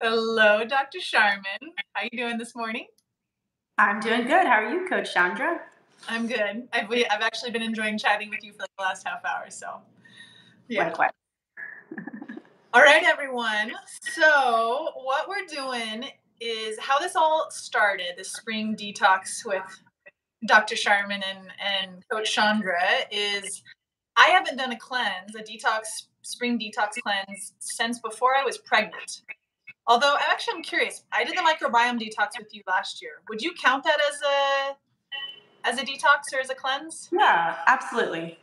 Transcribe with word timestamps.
Hello, 0.00 0.64
Dr. 0.64 1.00
Sharman. 1.00 1.42
How 1.92 2.02
are 2.02 2.08
you 2.12 2.16
doing 2.16 2.38
this 2.38 2.54
morning? 2.54 2.86
I'm 3.78 3.98
doing 3.98 4.28
good. 4.28 4.46
How 4.46 4.62
are 4.62 4.70
you, 4.70 4.88
Coach 4.88 5.12
Chandra? 5.12 5.60
I'm 6.08 6.28
good. 6.28 6.68
I've, 6.72 6.88
I've 6.88 7.20
actually 7.20 7.50
been 7.50 7.62
enjoying 7.62 7.98
chatting 7.98 8.30
with 8.30 8.44
you 8.44 8.52
for 8.52 8.60
like 8.60 8.70
the 8.78 8.84
last 8.84 9.08
half 9.08 9.24
hour, 9.24 9.50
so 9.50 9.80
yeah. 10.68 10.84
Likewise. 10.84 11.10
all 12.74 12.82
right, 12.82 13.02
everyone. 13.02 13.72
So 14.00 14.90
what 15.02 15.28
we're 15.28 15.46
doing 15.46 16.04
is 16.40 16.78
how 16.78 17.00
this 17.00 17.16
all 17.16 17.48
started, 17.50 18.12
the 18.16 18.24
spring 18.24 18.76
detox 18.76 19.44
with 19.44 19.64
Dr. 20.46 20.76
Sharman 20.76 21.24
and, 21.28 21.48
and 21.60 22.08
Coach 22.08 22.32
Chandra 22.32 22.78
is 23.10 23.64
I 24.16 24.28
haven't 24.28 24.58
done 24.58 24.70
a 24.70 24.78
cleanse, 24.78 25.34
a 25.34 25.42
detox, 25.42 26.06
spring 26.22 26.56
detox 26.56 26.90
cleanse 27.02 27.54
since 27.58 27.98
before 27.98 28.36
I 28.36 28.44
was 28.44 28.58
pregnant. 28.58 29.22
Although 29.88 30.14
I'm 30.14 30.30
actually 30.30 30.54
I'm 30.58 30.62
curious. 30.62 31.02
I 31.10 31.24
did 31.24 31.36
the 31.36 31.40
microbiome 31.40 31.98
detox 31.98 32.38
with 32.38 32.54
you 32.54 32.62
last 32.68 33.00
year. 33.00 33.22
Would 33.30 33.42
you 33.42 33.52
count 33.60 33.84
that 33.84 33.98
as 34.10 34.20
a 34.20 35.68
as 35.68 35.78
a 35.78 35.82
detox 35.82 36.32
or 36.32 36.40
as 36.40 36.50
a 36.50 36.54
cleanse? 36.54 37.08
Yeah, 37.10 37.56
absolutely. 37.66 38.38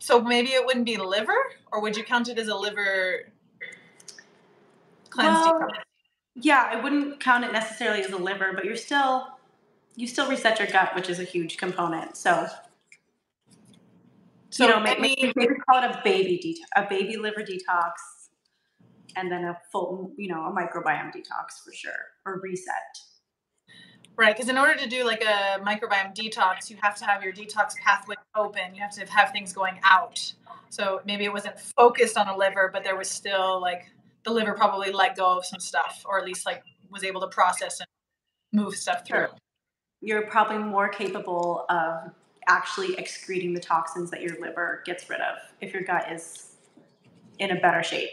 So 0.00 0.20
maybe 0.20 0.48
it 0.48 0.66
wouldn't 0.66 0.84
be 0.84 0.96
liver, 0.96 1.32
or 1.72 1.80
would 1.80 1.96
you 1.96 2.04
count 2.04 2.28
it 2.28 2.38
as 2.38 2.48
a 2.48 2.56
liver 2.56 3.32
cleanse 5.10 5.46
well, 5.46 5.60
detox? 5.60 5.68
Yeah, 6.34 6.68
I 6.70 6.80
wouldn't 6.80 7.20
count 7.20 7.44
it 7.44 7.52
necessarily 7.52 8.02
as 8.02 8.10
a 8.10 8.16
liver, 8.16 8.52
but 8.52 8.64
you're 8.64 8.76
still 8.76 9.28
you 9.94 10.08
still 10.08 10.28
reset 10.28 10.58
your 10.58 10.68
gut, 10.68 10.94
which 10.96 11.08
is 11.08 11.20
a 11.20 11.24
huge 11.24 11.56
component. 11.56 12.16
So, 12.16 12.48
so 14.50 14.64
you 14.64 14.70
know, 14.70 14.80
maybe, 14.80 15.32
maybe 15.36 15.54
call 15.70 15.84
it 15.84 15.90
a 15.90 16.00
baby 16.02 16.40
detox, 16.44 16.84
a 16.84 16.88
baby 16.88 17.16
liver 17.16 17.42
detox, 17.42 17.92
and 19.16 19.30
then 19.30 19.44
a 19.44 19.58
full, 19.70 20.12
you 20.16 20.28
know, 20.28 20.44
a 20.44 20.52
microbiome 20.52 21.12
detox 21.14 21.62
for 21.64 21.72
sure, 21.72 21.92
or 22.26 22.40
reset. 22.40 22.74
Right, 24.16 24.34
because 24.34 24.48
in 24.48 24.56
order 24.56 24.76
to 24.76 24.88
do 24.88 25.04
like 25.04 25.22
a 25.22 25.60
microbiome 25.60 26.14
detox, 26.14 26.70
you 26.70 26.76
have 26.80 26.94
to 26.96 27.04
have 27.04 27.22
your 27.22 27.32
detox 27.32 27.74
pathway 27.76 28.14
open. 28.36 28.74
You 28.74 28.80
have 28.80 28.94
to 28.94 29.04
have 29.06 29.32
things 29.32 29.52
going 29.52 29.80
out. 29.82 30.32
So 30.70 31.00
maybe 31.04 31.24
it 31.24 31.32
wasn't 31.32 31.58
focused 31.76 32.16
on 32.16 32.28
a 32.28 32.36
liver, 32.36 32.70
but 32.72 32.84
there 32.84 32.96
was 32.96 33.10
still 33.10 33.60
like 33.60 33.90
the 34.24 34.30
liver 34.30 34.54
probably 34.54 34.92
let 34.92 35.16
go 35.16 35.38
of 35.38 35.44
some 35.44 35.60
stuff, 35.60 36.02
or 36.04 36.18
at 36.18 36.24
least 36.24 36.46
like 36.46 36.62
was 36.90 37.02
able 37.02 37.20
to 37.22 37.28
process 37.28 37.80
and 37.80 37.88
move 38.52 38.74
stuff 38.74 39.04
through. 39.04 39.26
Sure 39.26 39.38
you're 40.04 40.26
probably 40.26 40.58
more 40.58 40.88
capable 40.88 41.64
of 41.70 42.12
actually 42.46 42.94
excreting 42.96 43.54
the 43.54 43.60
toxins 43.60 44.10
that 44.10 44.20
your 44.20 44.38
liver 44.38 44.82
gets 44.84 45.08
rid 45.08 45.20
of 45.20 45.38
if 45.62 45.72
your 45.72 45.82
gut 45.82 46.12
is 46.12 46.56
in 47.38 47.50
a 47.50 47.60
better 47.60 47.82
shape. 47.82 48.10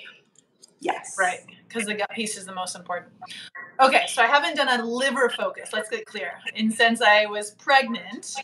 Yes. 0.82 1.16
Right. 1.18 1.40
Because 1.68 1.86
the 1.86 1.94
gut 1.94 2.10
piece 2.12 2.38
is 2.38 2.46
the 2.46 2.54
most 2.54 2.76
important. 2.76 3.14
Okay, 3.80 4.06
so 4.08 4.22
I 4.22 4.26
haven't 4.26 4.58
done 4.58 4.80
a 4.80 4.84
liver 4.84 5.30
focus. 5.30 5.70
Let's 5.72 5.90
get 5.90 6.06
clear. 6.06 6.34
And 6.56 6.74
since 6.74 7.02
I 7.02 7.26
was 7.28 7.52
pregnant, 7.52 8.36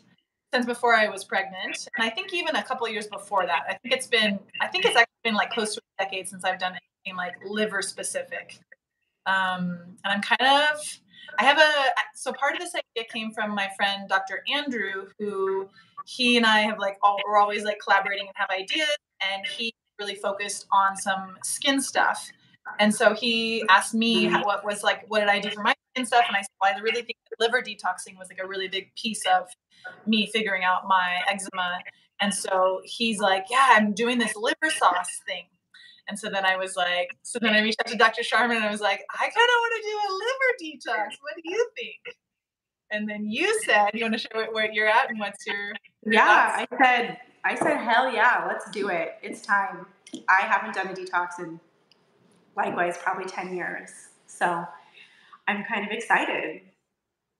since 0.53 0.65
before 0.65 0.95
I 0.95 1.09
was 1.09 1.23
pregnant, 1.23 1.87
and 1.97 2.05
I 2.05 2.09
think 2.09 2.33
even 2.33 2.55
a 2.55 2.63
couple 2.63 2.87
years 2.87 3.07
before 3.07 3.45
that, 3.45 3.63
I 3.67 3.73
think 3.73 3.93
it's 3.93 4.07
been, 4.07 4.39
I 4.61 4.67
think 4.67 4.85
it's 4.85 4.95
actually 4.95 5.21
been 5.23 5.35
like 5.35 5.51
close 5.51 5.75
to 5.75 5.81
a 5.99 6.03
decade 6.03 6.29
since 6.29 6.45
I've 6.45 6.59
done 6.59 6.73
anything 7.05 7.17
like 7.17 7.33
liver 7.45 7.81
specific. 7.81 8.59
Um, 9.25 9.79
and 10.05 10.13
I'm 10.13 10.21
kind 10.21 10.71
of 10.71 10.79
I 11.39 11.43
have 11.43 11.59
a 11.59 11.71
so 12.15 12.33
part 12.33 12.53
of 12.53 12.59
this 12.59 12.73
idea 12.73 13.07
came 13.11 13.31
from 13.31 13.53
my 13.53 13.69
friend 13.75 14.07
Dr. 14.09 14.43
Andrew, 14.51 15.07
who 15.19 15.69
he 16.05 16.37
and 16.37 16.45
I 16.45 16.59
have 16.59 16.79
like 16.79 16.97
all 17.03 17.19
we're 17.27 17.37
always 17.37 17.63
like 17.63 17.79
collaborating 17.83 18.27
and 18.27 18.35
have 18.35 18.49
ideas, 18.49 18.97
and 19.21 19.45
he 19.45 19.73
really 19.99 20.15
focused 20.15 20.65
on 20.71 20.95
some 20.95 21.37
skin 21.43 21.81
stuff. 21.81 22.31
And 22.79 22.93
so 22.93 23.13
he 23.13 23.63
asked 23.69 23.93
me 23.93 24.25
how, 24.25 24.43
what 24.43 24.65
was 24.65 24.83
like, 24.83 25.05
what 25.07 25.19
did 25.19 25.29
I 25.29 25.39
do 25.39 25.49
for 25.49 25.61
my 25.61 25.73
skin 25.93 26.05
stuff? 26.05 26.25
And 26.27 26.35
I 26.35 26.41
said, 26.41 26.49
well, 26.61 26.73
I 26.75 26.79
really 26.79 27.01
think 27.01 27.17
liver 27.39 27.61
detoxing 27.61 28.17
was 28.17 28.29
like 28.29 28.39
a 28.43 28.47
really 28.47 28.67
big 28.67 28.91
piece 28.95 29.23
of 29.25 29.47
me 30.05 30.29
figuring 30.33 30.63
out 30.63 30.87
my 30.87 31.21
eczema. 31.29 31.79
And 32.19 32.33
so 32.33 32.81
he's 32.83 33.19
like, 33.19 33.45
yeah, 33.49 33.69
I'm 33.71 33.93
doing 33.93 34.17
this 34.17 34.35
liver 34.35 34.69
sauce 34.69 35.21
thing. 35.25 35.45
And 36.09 36.17
so 36.17 36.29
then 36.29 36.45
I 36.45 36.55
was 36.55 36.75
like, 36.75 37.15
so 37.23 37.37
then 37.39 37.53
I 37.53 37.61
reached 37.61 37.79
out 37.81 37.87
to 37.91 37.97
Dr. 37.97 38.23
Sharman 38.23 38.57
and 38.57 38.65
I 38.65 38.71
was 38.71 38.81
like, 38.81 39.03
I 39.13 39.23
kind 39.23 39.29
of 39.29 39.35
want 39.35 39.73
to 39.75 39.89
do 39.89 39.97
a 40.07 40.09
liver 40.23 40.51
detox. 40.63 41.07
What 41.21 41.35
do 41.35 41.41
you 41.43 41.69
think? 41.75 42.15
And 42.89 43.09
then 43.09 43.25
you 43.29 43.61
said 43.65 43.89
you 43.93 44.03
want 44.03 44.13
to 44.13 44.19
share 44.19 44.47
where 44.51 44.71
you're 44.71 44.87
at 44.87 45.09
and 45.09 45.19
what's 45.19 45.45
your, 45.45 45.73
your 46.03 46.13
yeah. 46.13 46.57
Thoughts? 46.57 46.67
I 46.71 46.83
said 46.83 47.17
I 47.47 47.55
said 47.55 47.77
hell 47.77 48.11
yeah, 48.13 48.43
let's 48.45 48.69
do 48.71 48.89
it. 48.89 49.15
It's 49.21 49.41
time. 49.41 49.85
I 50.27 50.41
haven't 50.41 50.75
done 50.75 50.87
a 50.87 50.93
detox 50.93 51.39
in 51.39 51.61
likewise 52.57 52.97
probably 52.97 53.23
ten 53.23 53.55
years, 53.55 53.89
so 54.25 54.65
I'm 55.47 55.63
kind 55.63 55.85
of 55.85 55.91
excited. 55.91 56.61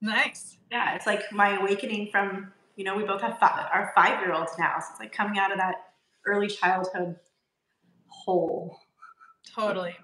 Nice. 0.00 0.56
Yeah, 0.72 0.94
it's 0.94 1.06
like 1.06 1.30
my 1.30 1.58
awakening 1.58 2.08
from 2.10 2.52
you 2.76 2.84
know 2.84 2.96
we 2.96 3.04
both 3.04 3.20
have 3.20 3.38
five, 3.38 3.66
our 3.70 3.92
five 3.94 4.20
year 4.20 4.32
olds 4.32 4.52
now, 4.58 4.76
so 4.78 4.86
it's 4.92 5.00
like 5.00 5.12
coming 5.12 5.38
out 5.38 5.52
of 5.52 5.58
that 5.58 5.74
early 6.24 6.48
childhood 6.48 7.16
hole. 8.06 8.78
Totally. 9.54 9.94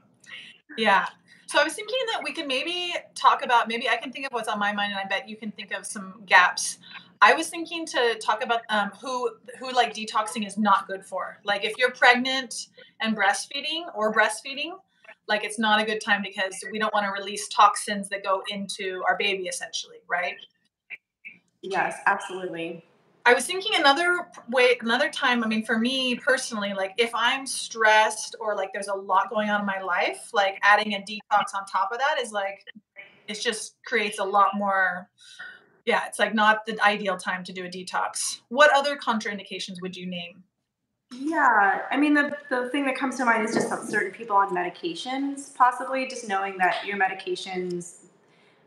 Yeah. 0.76 1.06
So 1.46 1.60
I 1.60 1.64
was 1.64 1.72
thinking 1.72 1.98
that 2.12 2.20
we 2.22 2.32
could 2.34 2.46
maybe 2.46 2.92
talk 3.14 3.42
about 3.42 3.68
maybe 3.68 3.88
I 3.88 3.96
can 3.96 4.12
think 4.12 4.26
of 4.26 4.32
what's 4.32 4.48
on 4.48 4.58
my 4.58 4.72
mind, 4.72 4.92
and 4.92 5.00
I 5.00 5.06
bet 5.06 5.30
you 5.30 5.36
can 5.36 5.50
think 5.50 5.72
of 5.72 5.86
some 5.86 6.24
gaps. 6.26 6.76
I 7.24 7.32
was 7.32 7.48
thinking 7.48 7.86
to 7.86 8.16
talk 8.22 8.44
about 8.44 8.60
um, 8.68 8.90
who 9.00 9.30
who 9.58 9.72
like 9.72 9.94
detoxing 9.94 10.46
is 10.46 10.58
not 10.58 10.86
good 10.86 11.06
for. 11.06 11.38
Like 11.42 11.64
if 11.64 11.72
you're 11.78 11.92
pregnant 11.92 12.66
and 13.00 13.16
breastfeeding 13.16 13.84
or 13.94 14.12
breastfeeding, 14.12 14.72
like 15.26 15.42
it's 15.42 15.58
not 15.58 15.80
a 15.80 15.86
good 15.86 16.02
time 16.04 16.20
because 16.22 16.54
we 16.70 16.78
don't 16.78 16.92
want 16.92 17.06
to 17.06 17.12
release 17.12 17.48
toxins 17.48 18.10
that 18.10 18.22
go 18.22 18.42
into 18.50 19.02
our 19.08 19.16
baby 19.16 19.44
essentially, 19.44 19.96
right? 20.06 20.34
Yes, 21.62 21.96
absolutely. 22.04 22.84
I 23.24 23.32
was 23.32 23.46
thinking 23.46 23.72
another 23.76 24.28
way, 24.50 24.76
another 24.82 25.08
time. 25.08 25.42
I 25.42 25.46
mean, 25.46 25.64
for 25.64 25.78
me 25.78 26.16
personally, 26.16 26.74
like 26.74 26.92
if 26.98 27.10
I'm 27.14 27.46
stressed 27.46 28.36
or 28.38 28.54
like 28.54 28.68
there's 28.74 28.88
a 28.88 28.94
lot 28.94 29.30
going 29.30 29.48
on 29.48 29.60
in 29.60 29.66
my 29.66 29.80
life, 29.80 30.28
like 30.34 30.58
adding 30.62 30.92
a 30.92 30.98
detox 30.98 31.54
on 31.54 31.64
top 31.64 31.90
of 31.90 31.96
that 31.96 32.18
is 32.20 32.32
like, 32.32 32.66
it 33.28 33.40
just 33.40 33.76
creates 33.86 34.18
a 34.18 34.24
lot 34.24 34.48
more. 34.54 35.08
Yeah, 35.86 36.06
it's 36.06 36.18
like 36.18 36.34
not 36.34 36.64
the 36.66 36.80
ideal 36.82 37.16
time 37.16 37.44
to 37.44 37.52
do 37.52 37.64
a 37.64 37.68
detox. 37.68 38.40
What 38.48 38.74
other 38.74 38.96
contraindications 38.96 39.82
would 39.82 39.96
you 39.96 40.06
name? 40.06 40.44
Yeah, 41.12 41.82
I 41.90 41.96
mean, 41.96 42.14
the, 42.14 42.36
the 42.48 42.70
thing 42.70 42.86
that 42.86 42.96
comes 42.96 43.16
to 43.18 43.24
mind 43.24 43.48
is 43.48 43.54
just 43.54 43.68
certain 43.88 44.10
people 44.10 44.34
on 44.36 44.54
medications, 44.54 45.54
possibly 45.54 46.08
just 46.08 46.26
knowing 46.26 46.56
that 46.58 46.84
your 46.86 46.96
medications 46.96 48.04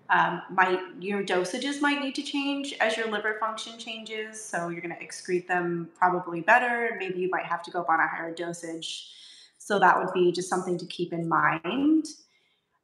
um, 0.09 0.41
might 0.51 0.79
your 0.99 1.21
dosages 1.21 1.81
might 1.81 2.01
need 2.01 2.15
to 2.15 2.23
change 2.23 2.73
as 2.79 2.95
your 2.95 3.11
liver 3.11 3.35
function 3.39 3.77
changes. 3.77 4.41
So 4.41 4.69
you're 4.69 4.81
going 4.81 4.95
to 4.95 5.05
excrete 5.05 5.47
them 5.47 5.89
probably 5.97 6.41
better. 6.41 6.95
Maybe 6.97 7.19
you 7.19 7.29
might 7.29 7.45
have 7.45 7.61
to 7.63 7.71
go 7.71 7.81
up 7.81 7.89
on 7.89 7.99
a 7.99 8.07
higher 8.07 8.33
dosage. 8.33 9.11
So 9.57 9.79
that 9.79 9.97
would 9.97 10.13
be 10.13 10.31
just 10.31 10.49
something 10.49 10.77
to 10.77 10.85
keep 10.85 11.11
in 11.11 11.27
mind. 11.27 12.05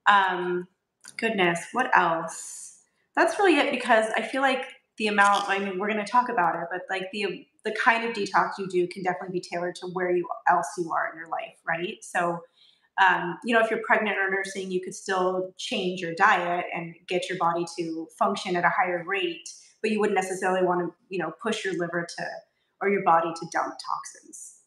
Um, 0.05 0.67
goodness, 1.15 1.67
what 1.71 1.95
else? 1.97 2.62
That's 3.15 3.37
really 3.37 3.57
it 3.57 3.71
because 3.71 4.11
I 4.15 4.21
feel 4.21 4.41
like 4.41 4.65
the 4.97 5.07
amount. 5.07 5.49
I 5.49 5.59
mean, 5.59 5.79
we're 5.79 5.91
going 5.91 6.03
to 6.03 6.11
talk 6.11 6.29
about 6.29 6.55
it, 6.55 6.67
but 6.71 6.81
like 6.89 7.09
the 7.11 7.45
the 7.63 7.75
kind 7.81 8.03
of 8.03 8.13
detox 8.13 8.51
you 8.57 8.67
do 8.67 8.87
can 8.87 9.03
definitely 9.03 9.39
be 9.39 9.41
tailored 9.41 9.75
to 9.75 9.87
where 9.87 10.11
you 10.11 10.27
else 10.49 10.67
you 10.77 10.91
are 10.91 11.09
in 11.11 11.17
your 11.17 11.29
life, 11.29 11.55
right? 11.65 11.97
So 12.01 12.41
um, 13.01 13.39
you 13.43 13.55
know, 13.55 13.61
if 13.61 13.71
you're 13.71 13.81
pregnant 13.85 14.17
or 14.17 14.29
nursing, 14.29 14.71
you 14.71 14.81
could 14.81 14.93
still 14.93 15.51
change 15.57 15.99
your 15.99 16.13
diet 16.13 16.65
and 16.73 16.93
get 17.07 17.27
your 17.27 17.37
body 17.37 17.65
to 17.77 18.07
function 18.17 18.55
at 18.55 18.63
a 18.63 18.69
higher 18.69 19.03
rate, 19.05 19.49
but 19.81 19.91
you 19.91 19.99
wouldn't 19.99 20.15
necessarily 20.15 20.65
want 20.65 20.81
to, 20.81 20.93
you 21.09 21.17
know, 21.17 21.33
push 21.41 21.65
your 21.65 21.73
liver 21.73 22.05
to 22.17 22.25
or 22.81 22.89
your 22.89 23.03
body 23.03 23.31
to 23.33 23.47
dump 23.51 23.73
toxins. 23.73 24.59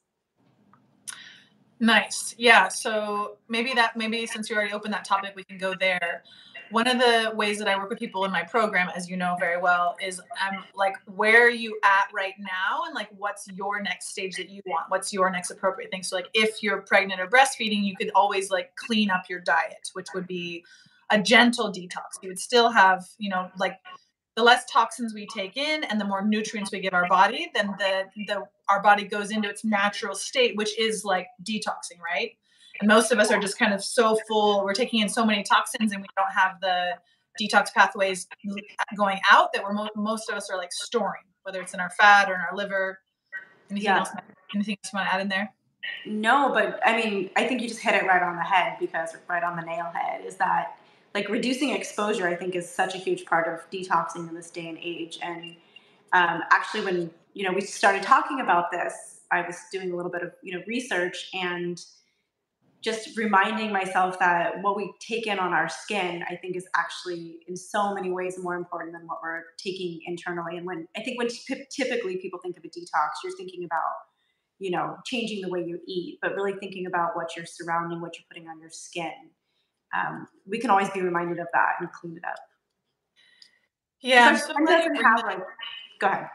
Nice. 1.79 2.35
Yeah. 2.39 2.69
So 2.69 3.37
maybe 3.49 3.75
that, 3.75 3.97
maybe 3.97 4.27
since 4.27 4.49
you 4.49 4.57
already 4.57 4.73
opened 4.73 4.95
that 4.95 5.05
topic, 5.05 5.35
we 5.37 5.45
can 5.45 5.59
go 5.59 5.75
there 5.79 6.23
one 6.71 6.87
of 6.87 6.99
the 6.99 7.33
ways 7.35 7.59
that 7.59 7.69
I 7.69 7.77
work 7.77 7.91
with 7.91 7.99
people 7.99 8.25
in 8.25 8.31
my 8.31 8.43
program, 8.43 8.89
as 8.95 9.09
you 9.09 9.17
know 9.17 9.37
very 9.39 9.61
well, 9.61 9.97
is 10.03 10.21
I'm 10.41 10.59
um, 10.59 10.65
like, 10.75 10.95
where 11.07 11.47
are 11.47 11.51
you 11.51 11.79
at 11.85 12.09
right 12.13 12.35
now? 12.39 12.85
And 12.87 12.95
like, 12.95 13.09
what's 13.17 13.49
your 13.49 13.81
next 13.83 14.09
stage 14.09 14.37
that 14.37 14.51
you 14.51 14.63
want? 14.67 14.87
What's 14.89 15.13
your 15.13 15.31
next 15.31 15.51
appropriate 15.51 15.91
thing? 15.91 16.03
So, 16.03 16.17
like, 16.17 16.29
if 16.35 16.63
you're 16.63 16.83
pregnant 16.83 17.21
or 17.21 17.27
breastfeeding, 17.27 17.85
you 17.85 17.97
could 17.97 18.11
always 18.15 18.51
like 18.51 18.75
clean 18.77 19.11
up 19.11 19.25
your 19.29 19.41
diet, 19.41 19.91
which 19.93 20.09
would 20.15 20.27
be 20.27 20.65
a 21.11 21.21
gentle 21.21 21.73
detox. 21.73 22.21
You 22.23 22.31
would 22.31 22.39
still 22.39 22.71
have, 22.71 23.07
you 23.19 23.31
know, 23.31 23.51
like 23.59 23.79
the 24.37 24.43
less 24.43 24.65
toxins 24.71 25.15
we 25.15 25.27
take 25.27 25.57
in 25.57 25.85
and 25.85 26.01
the 26.01 26.05
more 26.05 26.23
nutrients 26.23 26.71
we 26.71 26.81
give 26.81 26.95
our 26.95 27.09
body, 27.09 27.51
then 27.55 27.75
the 27.79 28.05
the 28.27 28.47
our 28.69 28.83
body 28.83 29.05
goes 29.05 29.31
into 29.31 29.49
its 29.49 29.65
natural 29.65 30.15
state, 30.15 30.57
which 30.57 30.79
is 30.79 31.05
like 31.05 31.29
detoxing, 31.43 32.01
right? 32.05 32.33
And 32.81 32.89
most 32.89 33.13
of 33.13 33.19
us 33.19 33.31
are 33.31 33.39
just 33.39 33.59
kind 33.59 33.73
of 33.73 33.83
so 33.83 34.19
full, 34.29 34.65
we're 34.65 34.75
taking 34.75 35.01
in 35.01 35.09
so 35.09 35.25
many 35.25 35.43
toxins 35.43 35.93
and 35.93 36.01
we 36.01 36.09
don't 36.17 36.33
have 36.33 36.61
the 36.61 36.93
detox 37.41 37.73
pathways 37.73 38.27
going 38.97 39.21
out 39.31 39.53
that 39.53 39.63
we're 39.63 39.73
mo- 39.73 39.91
most 39.95 40.29
of 40.31 40.37
us 40.37 40.51
are 40.51 40.57
like 40.57 40.73
storing, 40.73 41.23
whether 41.43 41.61
it's 41.61 41.75
in 41.75 41.81
our 41.81 41.91
fat 41.91 42.31
or 42.31 42.35
in 42.35 42.41
our 42.41 42.55
liver. 42.57 42.99
Anything 43.71 43.85
yeah. 43.85 43.99
else? 43.99 44.11
Anything 44.55 44.77
else 44.83 44.93
you 44.93 44.97
want 44.99 45.09
to 45.09 45.15
add 45.15 45.21
in 45.21 45.29
there? 45.29 45.53
No, 46.05 46.51
but 46.53 46.81
I 46.85 46.97
mean, 46.97 47.31
I 47.37 47.47
think 47.47 47.61
you 47.61 47.69
just 47.69 47.81
hit 47.81 47.95
it 47.95 48.07
right 48.07 48.23
on 48.23 48.37
the 48.37 48.43
head 48.43 48.77
because 48.81 49.17
right 49.29 49.43
on 49.43 49.57
the 49.57 49.63
nail 49.63 49.91
head 49.93 50.25
is 50.25 50.37
that 50.37 50.77
like 51.15 51.29
reducing 51.29 51.71
exposure, 51.71 52.29
I 52.29 52.35
think, 52.35 52.55
is 52.55 52.69
such 52.69 52.95
a 52.95 52.99
huge 52.99 53.25
part 53.25 53.49
of 53.49 53.69
detoxing 53.71 54.29
in 54.29 54.35
this 54.35 54.51
day 54.51 54.69
and 54.69 54.79
age. 54.79 55.19
And 55.23 55.57
um, 56.13 56.43
actually, 56.51 56.85
when 56.85 57.11
you 57.35 57.45
know 57.45 57.53
we 57.53 57.61
started 57.61 58.03
talking 58.03 58.41
about 58.41 58.71
this, 58.71 59.21
I 59.31 59.43
was 59.43 59.57
doing 59.73 59.93
a 59.93 59.97
little 59.97 60.11
bit 60.11 60.23
of 60.23 60.33
you 60.43 60.57
know 60.57 60.63
research 60.67 61.31
and 61.35 61.83
just 62.87 63.17
reminding 63.17 63.73
myself 63.73 64.17
that 64.21 64.63
what 64.63 64.77
we 64.77 64.93
take 65.01 65.27
in 65.27 65.41
on 65.41 65.53
our 65.53 65.69
skin, 65.69 66.23
I 66.31 66.37
think, 66.37 66.55
is 66.55 66.69
actually 66.77 67.41
in 67.49 67.57
so 67.57 67.93
many 67.93 68.13
ways 68.13 68.39
more 68.41 68.55
important 68.55 68.93
than 68.93 69.09
what 69.09 69.19
we're 69.21 69.43
taking 69.59 70.01
internally. 70.07 70.57
And 70.57 70.65
when 70.65 70.87
I 70.97 71.03
think 71.03 71.19
when 71.19 71.27
t- 71.27 71.67
typically 71.69 72.19
people 72.19 72.39
think 72.41 72.57
of 72.57 72.65
a 72.65 72.69
detox, 72.69 73.09
you're 73.25 73.37
thinking 73.37 73.65
about 73.65 73.83
you 74.61 74.71
know 74.71 74.99
changing 75.05 75.43
the 75.43 75.49
way 75.49 75.65
you 75.65 75.81
eat, 75.89 76.21
but 76.23 76.37
really 76.37 76.53
thinking 76.61 76.87
about 76.87 77.17
what 77.17 77.35
you're 77.37 77.45
surrounding, 77.45 78.01
what 78.01 78.17
you're 78.17 78.27
putting 78.29 78.49
on 78.49 78.61
your 78.61 78.71
skin. 78.71 79.11
Um, 79.93 80.29
we 80.47 80.61
can 80.61 80.71
always 80.71 80.89
be 80.91 81.01
reminded 81.01 81.41
of 81.41 81.49
that 81.55 81.73
and 81.81 81.91
clean 81.91 82.17
it 82.17 82.25
up. 82.25 82.39
Yeah, 84.01 84.37
so 84.37 84.55
have 84.55 85.23
like. 85.25 85.41
Go 85.99 86.07
ahead. 86.07 86.29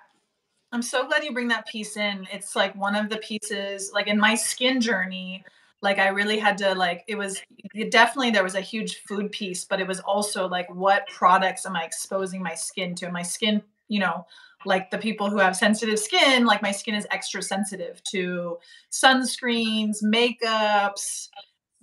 I'm 0.73 0.81
so 0.81 1.07
glad 1.07 1.23
you 1.23 1.31
bring 1.31 1.47
that 1.47 1.65
piece 1.67 1.95
in. 1.95 2.27
It's 2.33 2.57
like 2.57 2.75
one 2.75 2.95
of 2.95 3.09
the 3.09 3.17
pieces, 3.17 3.91
like 3.93 4.07
in 4.07 4.17
my 4.17 4.35
skin 4.35 4.81
journey, 4.81 5.45
like 5.81 5.97
I 5.97 6.09
really 6.09 6.37
had 6.39 6.57
to 6.59 6.75
like 6.75 7.03
it 7.07 7.15
was 7.15 7.41
it 7.73 7.91
definitely 7.91 8.31
there 8.31 8.43
was 8.43 8.55
a 8.55 8.61
huge 8.61 9.03
food 9.03 9.31
piece, 9.31 9.65
but 9.65 9.79
it 9.79 9.87
was 9.87 9.99
also 9.99 10.47
like 10.47 10.73
what 10.73 11.07
products 11.07 11.65
am 11.65 11.75
I 11.75 11.83
exposing 11.83 12.41
my 12.41 12.53
skin 12.53 12.95
to? 12.95 13.05
And 13.05 13.13
my 13.13 13.23
skin, 13.23 13.63
you 13.87 13.99
know, 13.99 14.25
like 14.65 14.91
the 14.91 14.97
people 14.97 15.29
who 15.29 15.37
have 15.37 15.55
sensitive 15.55 15.99
skin, 15.99 16.45
like 16.45 16.61
my 16.61 16.71
skin 16.71 16.93
is 16.93 17.07
extra 17.09 17.41
sensitive 17.41 18.03
to 18.05 18.57
sunscreens, 18.91 20.03
makeups, 20.03 21.29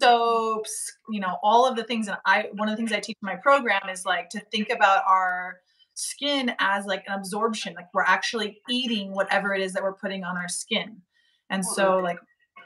soaps, 0.01 0.97
you 1.09 1.21
know, 1.21 1.39
all 1.43 1.67
of 1.67 1.77
the 1.77 1.85
things. 1.85 2.07
And 2.07 2.19
I 2.25 2.51
one 2.53 2.69
of 2.69 2.73
the 2.73 2.77
things 2.77 2.93
I 2.93 3.01
teach 3.01 3.17
in 3.21 3.27
my 3.27 3.37
program 3.37 3.89
is 3.91 4.07
like 4.07 4.31
to 4.31 4.41
think 4.53 4.71
about 4.71 5.03
our 5.09 5.61
skin 5.95 6.55
as 6.61 6.87
like 6.87 7.03
an 7.09 7.19
absorption 7.19 7.75
like 7.75 7.93
we're 7.93 8.05
actually 8.05 8.61
eating 8.71 9.13
whatever 9.13 9.53
it 9.53 9.61
is 9.61 9.73
that 9.73 9.83
we're 9.83 9.93
putting 9.93 10.23
on 10.23 10.37
our 10.37 10.47
skin 10.47 11.03
and 11.51 11.67
so 11.67 11.99
like 11.99 12.21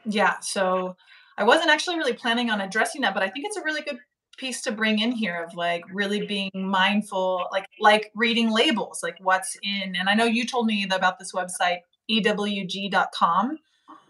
yeah 0.05 0.39
so 0.41 0.95
i 1.43 1.45
wasn't 1.45 1.69
actually 1.69 1.97
really 1.97 2.13
planning 2.13 2.51
on 2.51 2.61
addressing 2.61 3.01
that 3.01 3.13
but 3.13 3.23
i 3.23 3.29
think 3.29 3.45
it's 3.45 3.57
a 3.57 3.63
really 3.65 3.83
good 3.83 3.99
piece 4.39 4.63
to 4.63 4.73
bring 4.73 5.01
in 5.01 5.11
here 5.13 5.43
of 5.43 5.55
like 5.55 5.83
really 5.93 6.25
being 6.27 6.51
mindful 6.55 7.47
like 7.51 7.67
like 7.81 8.11
reading 8.15 8.51
labels 8.51 9.01
like 9.03 9.17
what's 9.21 9.57
in 9.63 9.95
and 9.99 10.09
i 10.09 10.15
know 10.15 10.25
you 10.25 10.47
told 10.47 10.67
me 10.67 10.85
about 10.85 11.19
this 11.19 11.33
website 11.33 11.81
ewg.com 12.11 13.59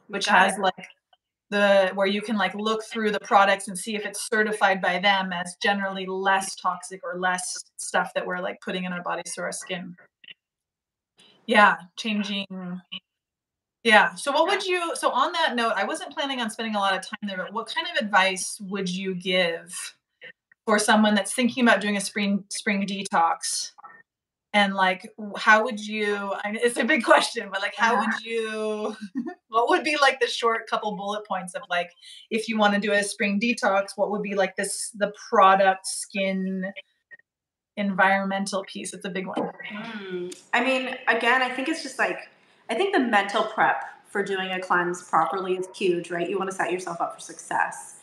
which 0.08 0.26
has 0.26 0.58
like 0.58 0.86
the 1.50 1.90
where 1.94 2.06
you 2.06 2.20
can 2.20 2.36
like 2.36 2.54
look 2.54 2.82
through 2.84 3.10
the 3.10 3.20
products 3.20 3.68
and 3.68 3.78
see 3.78 3.94
if 3.94 4.04
it's 4.04 4.28
certified 4.28 4.80
by 4.80 4.98
them 4.98 5.32
as 5.32 5.56
generally 5.62 6.06
less 6.06 6.56
toxic 6.56 7.00
or 7.04 7.18
less 7.18 7.64
stuff 7.76 8.12
that 8.14 8.26
we're 8.26 8.40
like 8.40 8.60
putting 8.60 8.84
in 8.84 8.92
our 8.92 9.02
bodies 9.02 9.32
through 9.34 9.44
our 9.44 9.52
skin. 9.52 9.94
Yeah 11.46 11.76
changing 11.96 12.46
yeah 13.84 14.14
so 14.14 14.30
what 14.32 14.46
would 14.46 14.64
you 14.64 14.94
so 14.94 15.10
on 15.10 15.32
that 15.32 15.54
note 15.54 15.72
i 15.76 15.84
wasn't 15.84 16.12
planning 16.12 16.40
on 16.40 16.50
spending 16.50 16.74
a 16.74 16.78
lot 16.78 16.94
of 16.94 17.02
time 17.02 17.18
there 17.22 17.36
but 17.36 17.52
what 17.52 17.72
kind 17.72 17.86
of 17.88 18.04
advice 18.04 18.60
would 18.60 18.88
you 18.88 19.14
give 19.14 19.94
for 20.66 20.78
someone 20.78 21.14
that's 21.14 21.34
thinking 21.34 21.64
about 21.64 21.80
doing 21.80 21.96
a 21.96 22.00
spring 22.00 22.44
spring 22.48 22.86
detox? 22.86 23.72
And 24.54 24.74
like 24.74 25.10
how 25.36 25.64
would 25.64 25.80
you 25.80 26.34
I 26.44 26.52
mean, 26.52 26.60
it's 26.62 26.76
a 26.76 26.84
big 26.84 27.04
question 27.04 27.48
but 27.50 27.62
like 27.62 27.74
how 27.74 27.98
would 27.98 28.20
you 28.22 28.94
what 29.48 29.70
would 29.70 29.82
be 29.82 29.96
like 30.00 30.20
the 30.20 30.26
short 30.26 30.68
couple 30.68 30.94
bullet 30.94 31.26
points 31.26 31.54
of 31.54 31.62
like 31.70 31.90
if 32.30 32.48
you 32.48 32.58
want 32.58 32.74
to 32.74 32.80
do 32.80 32.92
a 32.92 33.02
spring 33.02 33.40
detox 33.40 33.92
what 33.96 34.10
would 34.10 34.22
be 34.22 34.34
like 34.34 34.56
this 34.56 34.90
the 34.94 35.10
product 35.30 35.86
skin 35.86 36.70
environmental 37.78 38.62
piece? 38.64 38.92
It's 38.92 39.06
a 39.06 39.10
big 39.10 39.26
one. 39.26 39.38
Mm. 39.38 40.38
i 40.52 40.62
mean 40.62 40.96
again 41.08 41.40
i 41.40 41.48
think 41.48 41.68
it's 41.68 41.82
just 41.82 41.98
like 41.98 42.18
i 42.70 42.74
think 42.74 42.94
the 42.94 43.00
mental 43.00 43.44
prep 43.44 43.84
for 44.08 44.22
doing 44.22 44.50
a 44.50 44.60
cleanse 44.60 45.02
properly 45.02 45.54
is 45.54 45.68
huge 45.74 46.10
right 46.10 46.28
you 46.28 46.38
want 46.38 46.50
to 46.50 46.56
set 46.56 46.72
yourself 46.72 47.00
up 47.00 47.14
for 47.14 47.20
success 47.20 47.96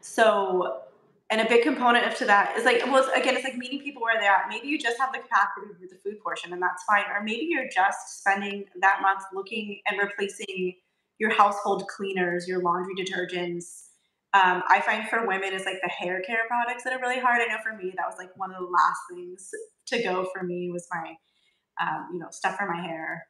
so 0.00 0.82
and 1.30 1.40
a 1.40 1.48
big 1.48 1.62
component 1.62 2.04
of 2.06 2.16
to 2.16 2.24
that 2.24 2.56
is 2.58 2.64
like, 2.64 2.84
well, 2.86 3.08
again, 3.14 3.36
it's 3.36 3.44
like 3.44 3.56
meeting 3.56 3.80
people 3.80 4.02
where 4.02 4.20
they're 4.20 4.32
at. 4.32 4.48
Maybe 4.48 4.66
you 4.66 4.76
just 4.76 4.98
have 4.98 5.12
the 5.12 5.20
capacity 5.20 5.68
do 5.80 5.86
the 5.88 5.94
food 5.94 6.20
portion, 6.20 6.52
and 6.52 6.60
that's 6.60 6.82
fine. 6.82 7.04
Or 7.08 7.22
maybe 7.22 7.46
you're 7.48 7.68
just 7.72 8.18
spending 8.18 8.64
that 8.80 8.98
month 9.00 9.22
looking 9.32 9.80
and 9.86 10.00
replacing 10.00 10.74
your 11.18 11.32
household 11.32 11.84
cleaners, 11.86 12.48
your 12.48 12.60
laundry 12.60 12.94
detergents. 12.96 13.84
Um, 14.32 14.62
I 14.68 14.80
find 14.80 15.08
for 15.08 15.24
women 15.26 15.52
is 15.52 15.64
like 15.64 15.80
the 15.82 15.88
hair 15.88 16.20
care 16.22 16.48
products 16.48 16.82
that 16.82 16.92
are 16.92 17.00
really 17.00 17.20
hard. 17.20 17.40
I 17.40 17.46
know 17.46 17.60
for 17.62 17.76
me 17.76 17.92
that 17.96 18.06
was 18.06 18.16
like 18.18 18.30
one 18.36 18.50
of 18.50 18.60
the 18.60 18.66
last 18.66 19.00
things 19.12 19.50
to 19.86 20.02
go 20.02 20.28
for 20.34 20.42
me 20.42 20.70
was 20.72 20.88
my, 20.92 21.14
um, 21.80 22.08
you 22.12 22.18
know, 22.18 22.28
stuff 22.30 22.56
for 22.56 22.66
my 22.66 22.80
hair. 22.80 23.24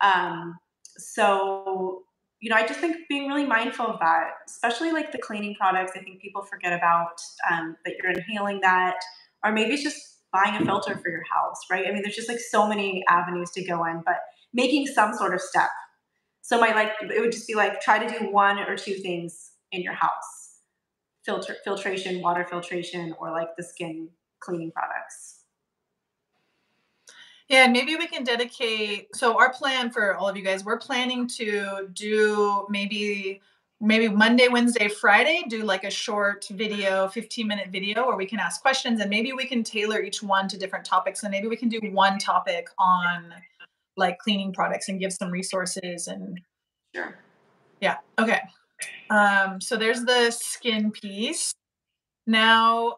Um, 0.00 0.58
so 0.96 2.02
you 2.40 2.50
know, 2.50 2.56
I 2.56 2.66
just 2.66 2.80
think 2.80 2.96
being 3.08 3.28
really 3.28 3.46
mindful 3.46 3.86
of 3.86 3.98
that, 4.00 4.30
especially 4.46 4.92
like 4.92 5.10
the 5.10 5.18
cleaning 5.18 5.54
products, 5.54 5.92
I 5.96 6.00
think 6.00 6.20
people 6.20 6.42
forget 6.42 6.72
about 6.72 7.20
um, 7.50 7.76
that 7.84 7.94
you're 7.96 8.12
inhaling 8.12 8.60
that, 8.60 8.96
or 9.42 9.52
maybe 9.52 9.72
it's 9.72 9.82
just 9.82 10.18
buying 10.32 10.54
a 10.60 10.64
filter 10.64 10.98
for 11.02 11.08
your 11.08 11.24
house, 11.32 11.60
right? 11.70 11.86
I 11.86 11.92
mean, 11.92 12.02
there's 12.02 12.16
just 12.16 12.28
like 12.28 12.38
so 12.38 12.68
many 12.68 13.02
avenues 13.08 13.50
to 13.52 13.64
go 13.64 13.84
in, 13.86 14.02
but 14.04 14.18
making 14.52 14.86
some 14.86 15.14
sort 15.14 15.34
of 15.34 15.40
step. 15.40 15.70
So 16.42 16.60
my 16.60 16.72
like, 16.74 16.92
it 17.00 17.20
would 17.20 17.32
just 17.32 17.48
be 17.48 17.54
like 17.54 17.80
try 17.80 18.04
to 18.04 18.18
do 18.18 18.30
one 18.30 18.58
or 18.58 18.76
two 18.76 18.94
things 18.94 19.52
in 19.72 19.82
your 19.82 19.94
house: 19.94 20.60
filter 21.24 21.56
filtration, 21.64 22.20
water 22.20 22.46
filtration, 22.48 23.14
or 23.18 23.32
like 23.32 23.48
the 23.56 23.64
skin 23.64 24.10
cleaning 24.40 24.72
products. 24.72 25.35
Yeah, 27.48 27.68
maybe 27.68 27.94
we 27.96 28.08
can 28.08 28.24
dedicate. 28.24 29.14
So 29.14 29.38
our 29.38 29.52
plan 29.52 29.90
for 29.90 30.16
all 30.16 30.28
of 30.28 30.36
you 30.36 30.42
guys, 30.42 30.64
we're 30.64 30.78
planning 30.78 31.28
to 31.28 31.88
do 31.92 32.66
maybe 32.68 33.40
maybe 33.80 34.08
Monday, 34.08 34.48
Wednesday, 34.48 34.88
Friday, 34.88 35.44
do 35.48 35.62
like 35.62 35.84
a 35.84 35.90
short 35.90 36.46
video, 36.50 37.08
15 37.08 37.46
minute 37.46 37.68
video 37.68 38.06
where 38.06 38.16
we 38.16 38.26
can 38.26 38.40
ask 38.40 38.62
questions 38.62 39.00
and 39.00 39.10
maybe 39.10 39.32
we 39.32 39.44
can 39.44 39.62
tailor 39.62 40.00
each 40.00 40.22
one 40.22 40.48
to 40.48 40.56
different 40.56 40.84
topics. 40.84 41.22
And 41.22 41.30
maybe 41.30 41.46
we 41.46 41.56
can 41.56 41.68
do 41.68 41.78
one 41.92 42.18
topic 42.18 42.68
on 42.78 43.34
like 43.96 44.18
cleaning 44.18 44.52
products 44.52 44.88
and 44.88 44.98
give 44.98 45.12
some 45.12 45.30
resources 45.30 46.08
and 46.08 46.40
sure. 46.94 47.16
Yeah. 47.80 47.96
Okay. 48.18 48.40
Um, 49.10 49.60
so 49.60 49.76
there's 49.76 50.04
the 50.04 50.30
skin 50.30 50.90
piece. 50.90 51.52
Now 52.26 52.96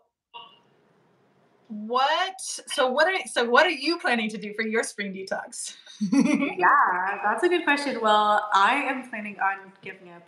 what 1.68 2.40
so 2.40 2.90
what 2.90 3.06
are 3.06 3.26
so 3.26 3.48
what 3.48 3.66
are 3.66 3.70
you 3.70 3.98
planning 3.98 4.28
to 4.30 4.38
do 4.38 4.54
for 4.54 4.62
your 4.66 4.82
spring 4.82 5.12
detox? 5.12 5.76
Yeah 6.00 7.18
that's 7.24 7.42
a 7.42 7.48
good 7.48 7.64
question. 7.64 8.00
Well 8.00 8.48
i 8.54 8.74
am 8.74 9.08
planning 9.08 9.36
on 9.40 9.72
giving 9.82 10.10
up 10.10 10.22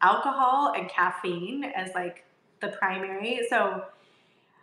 alcohol 0.00 0.72
and 0.76 0.88
caffeine 0.88 1.64
as 1.64 1.90
like 1.94 2.24
the 2.60 2.68
primary. 2.68 3.40
So 3.50 3.84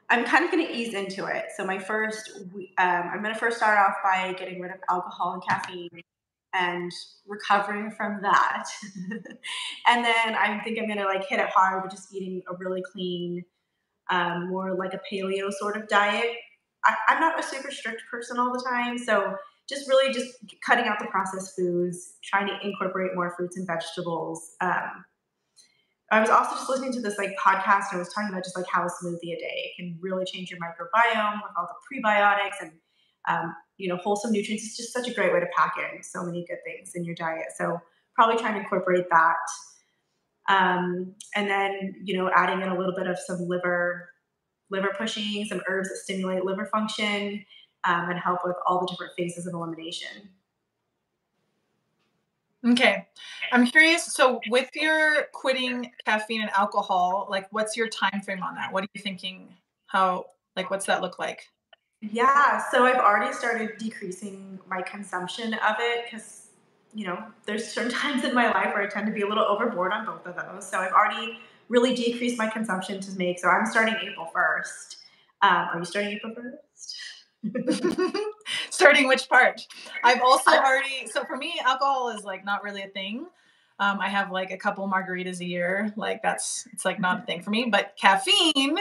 i'm 0.10 0.26
kind 0.26 0.46
of 0.46 0.52
going 0.52 0.66
to 0.66 0.74
ease 0.74 0.94
into 0.94 1.26
it. 1.26 1.46
So 1.56 1.64
my 1.64 1.78
first 1.78 2.32
um, 2.78 3.10
i'm 3.14 3.22
going 3.22 3.34
to 3.34 3.40
first 3.40 3.58
start 3.58 3.78
off 3.78 3.96
by 4.04 4.34
getting 4.34 4.60
rid 4.60 4.72
of 4.72 4.80
alcohol 4.90 5.34
and 5.34 5.44
caffeine 5.48 6.02
and 6.54 6.92
recovering 7.28 7.92
from 7.92 8.22
that. 8.24 8.66
And 9.88 10.06
then 10.06 10.36
i 10.36 10.60
think 10.64 10.80
i'm 10.80 10.86
going 10.86 11.00
to 11.00 11.06
like 11.06 11.28
hit 11.28 11.40
it 11.40 11.50
hard 11.50 11.84
with 11.84 11.92
just 11.92 12.14
eating 12.14 12.42
a 12.50 12.56
really 12.56 12.84
clean 12.94 13.44
um, 14.10 14.50
more 14.50 14.76
like 14.76 14.94
a 14.94 15.00
paleo 15.12 15.52
sort 15.52 15.78
of 15.78 15.88
diet. 15.88 16.36
I, 16.86 16.96
I'm 17.08 17.20
not 17.20 17.40
a 17.40 17.44
super 17.44 17.72
strict 17.72 18.04
person 18.10 18.38
all 18.38 18.52
the 18.52 18.64
time, 18.64 18.98
so 18.98 19.36
just 19.68 19.88
really 19.88 20.12
just 20.12 20.34
cutting 20.66 20.86
out 20.86 20.98
the 21.00 21.06
processed 21.06 21.56
foods, 21.56 22.14
trying 22.24 22.48
to 22.48 22.58
incorporate 22.66 23.12
more 23.16 23.34
fruits 23.38 23.56
and 23.56 23.68
vegetables. 23.68 24.56
Um, 24.62 25.06
I 26.12 26.20
was 26.20 26.30
also 26.30 26.56
just 26.56 26.70
listening 26.70 26.92
to 26.94 27.02
this 27.02 27.18
like 27.20 27.36
podcast 27.38 27.92
and 27.92 27.96
I 27.96 27.98
was 28.00 28.12
talking 28.12 28.30
about 28.30 28.44
just 28.44 28.58
like 28.58 28.66
how 28.72 28.84
a 28.84 28.90
smoothie 28.90 29.36
a 29.36 29.40
day 29.40 29.74
can 29.78 29.98
really 30.02 30.26
change 30.26 30.50
your 30.50 30.60
microbiome 30.60 31.36
with 31.36 31.52
all 31.56 31.68
the 31.68 32.02
prebiotics 32.02 32.62
and 32.62 32.72
um, 33.28 33.56
you 33.78 33.88
know 33.88 33.98
wholesome 33.98 34.32
nutrients. 34.32 34.66
It's 34.66 34.78
just 34.78 34.92
such 34.92 35.08
a 35.08 35.14
great 35.14 35.32
way 35.32 35.40
to 35.40 35.46
pack 35.56 35.76
in 35.78 36.02
so 36.02 36.24
many 36.24 36.46
good 36.48 36.58
things 36.66 36.94
in 36.96 37.04
your 37.06 37.14
diet. 37.14 37.48
So 37.56 37.80
probably 38.16 38.38
trying 38.38 38.56
to 38.56 38.62
incorporate 38.62 39.06
that. 39.12 39.36
Um, 40.50 41.14
and 41.36 41.50
then, 41.50 41.96
you 42.04 42.18
know, 42.18 42.30
adding 42.36 42.62
in 42.62 42.68
a 42.70 42.78
little 42.78 42.96
bit 42.96 43.08
of 43.08 43.18
some 43.20 43.48
liver, 43.48 44.10
liver 44.70 44.94
pushing, 44.98 45.46
some 45.46 45.62
herbs 45.68 45.90
that 45.90 45.98
stimulate 45.98 46.44
liver 46.44 46.66
function 46.66 47.46
um, 47.86 48.10
and 48.10 48.20
help 48.20 48.40
with 48.44 48.56
all 48.68 48.82
the 48.82 48.88
different 48.88 49.14
phases 49.16 49.48
of 49.48 49.54
elimination. 49.54 50.30
Okay. 52.66 53.08
I'm 53.52 53.66
curious. 53.66 54.06
So 54.14 54.42
with 54.50 54.70
your 54.76 55.28
quitting 55.34 55.92
caffeine 56.06 56.42
and 56.42 56.50
alcohol, 56.52 57.28
like 57.30 57.48
what's 57.52 57.78
your 57.78 57.88
time 57.88 58.22
frame 58.22 58.44
on 58.44 58.56
that? 58.56 58.74
What 58.74 58.84
are 58.84 58.88
you 58.94 59.02
thinking? 59.02 59.56
How 59.86 60.26
like 60.56 60.70
what's 60.70 60.86
that 60.88 61.02
look 61.02 61.20
like? 61.20 61.48
Yeah, 62.02 62.64
so 62.72 62.86
I've 62.86 62.98
already 62.98 63.34
started 63.34 63.78
decreasing 63.78 64.60
my 64.68 64.82
consumption 64.82 65.54
of 65.54 65.76
it 65.80 66.06
because 66.06 66.49
you 66.94 67.06
know, 67.06 67.24
there's 67.46 67.68
certain 67.68 67.92
times 68.04 68.24
in 68.24 68.34
my 68.34 68.52
life 68.52 68.74
where 68.74 68.82
I 68.82 68.88
tend 68.88 69.08
to 69.08 69.14
be 69.14 69.22
a 69.22 69.28
little 69.28 69.46
overboard 69.46 69.92
on 69.92 70.06
both 70.06 70.26
of 70.26 70.36
those. 70.36 70.70
So 70.70 70.80
I've 70.80 70.94
already 70.94 71.40
really 71.68 71.96
decreased 71.96 72.38
my 72.38 72.48
consumption 72.48 73.00
to 73.00 73.12
make. 73.18 73.40
So 73.40 73.48
I'm 73.48 73.66
starting 73.66 73.96
April 74.02 74.30
1st. 74.36 74.96
Um, 75.42 75.52
are 75.52 75.80
you 75.80 75.86
starting 75.86 76.14
April 76.14 76.34
1st? 76.34 76.96
starting 78.70 79.08
which 79.08 79.30
part? 79.30 79.66
I've 80.04 80.22
also 80.22 80.52
already, 80.52 81.08
so 81.08 81.24
for 81.24 81.38
me, 81.38 81.60
alcohol 81.64 82.10
is 82.10 82.24
like 82.24 82.44
not 82.44 82.64
really 82.64 82.82
a 82.82 82.88
thing. 82.88 83.28
Um, 83.82 84.02
I 84.02 84.10
have 84.10 84.30
like 84.30 84.52
a 84.52 84.58
couple 84.58 84.88
margaritas 84.90 85.40
a 85.40 85.46
year. 85.46 85.94
Like 85.96 86.22
that's 86.22 86.68
it's 86.74 86.84
like 86.84 87.00
not 87.00 87.24
a 87.24 87.26
thing 87.26 87.42
for 87.42 87.50
me. 87.50 87.70
But 87.72 87.96
caffeine 87.96 88.78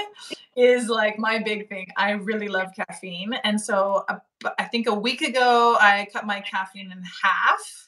is 0.56 0.88
like 0.88 1.18
my 1.20 1.38
big 1.38 1.68
thing. 1.68 1.86
I 1.96 2.12
really 2.12 2.48
love 2.48 2.72
caffeine, 2.74 3.34
and 3.44 3.60
so 3.60 4.04
uh, 4.08 4.16
I 4.58 4.64
think 4.64 4.88
a 4.88 4.94
week 4.94 5.22
ago 5.22 5.76
I 5.80 6.08
cut 6.12 6.26
my 6.26 6.40
caffeine 6.40 6.90
in 6.90 7.02
half. 7.22 7.87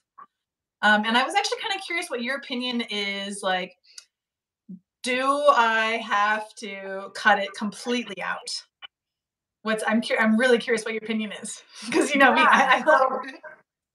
Um, 0.82 1.04
and 1.04 1.16
I 1.16 1.24
was 1.24 1.34
actually 1.34 1.58
kind 1.60 1.78
of 1.78 1.84
curious 1.84 2.08
what 2.08 2.22
your 2.22 2.36
opinion 2.36 2.82
is. 2.90 3.42
Like, 3.42 3.76
do 5.02 5.26
I 5.26 6.02
have 6.06 6.54
to 6.56 7.10
cut 7.14 7.38
it 7.38 7.52
completely 7.56 8.22
out? 8.22 8.50
What's 9.62 9.84
I'm 9.86 10.02
I'm 10.18 10.38
really 10.38 10.58
curious 10.58 10.84
what 10.84 10.94
your 10.94 11.02
opinion 11.02 11.32
is 11.42 11.62
because 11.86 12.10
you 12.12 12.18
know 12.18 12.32
me. 12.32 12.40
I, 12.40 12.78
I 12.78 12.84
love 12.84 13.20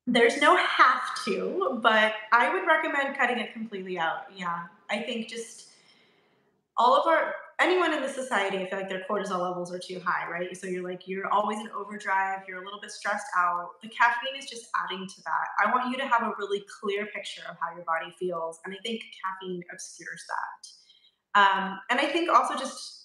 there's 0.07 0.39
no 0.39 0.55
have 0.55 1.01
to, 1.25 1.79
but 1.81 2.13
I 2.31 2.53
would 2.53 2.67
recommend 2.67 3.17
cutting 3.17 3.39
it 3.39 3.53
completely 3.53 3.97
out. 3.97 4.25
Yeah. 4.35 4.65
I 4.89 4.99
think 4.99 5.27
just 5.27 5.69
all 6.77 6.95
of 6.95 7.07
our 7.07 7.33
anyone 7.59 7.93
in 7.93 8.01
the 8.01 8.09
society, 8.09 8.57
I 8.57 8.69
feel 8.69 8.79
like 8.79 8.89
their 8.89 9.05
cortisol 9.09 9.41
levels 9.41 9.73
are 9.73 9.79
too 9.79 9.99
high, 10.03 10.29
right? 10.29 10.55
So 10.57 10.67
you're 10.67 10.83
like 10.83 11.07
you're 11.07 11.27
always 11.27 11.59
in 11.59 11.69
overdrive, 11.69 12.39
you're 12.47 12.61
a 12.61 12.65
little 12.65 12.81
bit 12.81 12.91
stressed 12.91 13.27
out. 13.37 13.81
The 13.81 13.89
caffeine 13.89 14.37
is 14.37 14.49
just 14.49 14.65
adding 14.83 15.07
to 15.07 15.21
that. 15.23 15.47
I 15.63 15.71
want 15.71 15.89
you 15.91 15.97
to 15.97 16.07
have 16.07 16.23
a 16.23 16.33
really 16.37 16.63
clear 16.81 17.05
picture 17.07 17.43
of 17.49 17.55
how 17.61 17.75
your 17.75 17.85
body 17.85 18.13
feels, 18.19 18.59
and 18.65 18.73
I 18.73 18.77
think 18.83 19.01
caffeine 19.23 19.63
obscures 19.71 20.23
that. 20.27 21.39
Um, 21.39 21.79
and 21.89 21.99
I 21.99 22.05
think 22.07 22.29
also 22.29 22.55
just 22.55 22.95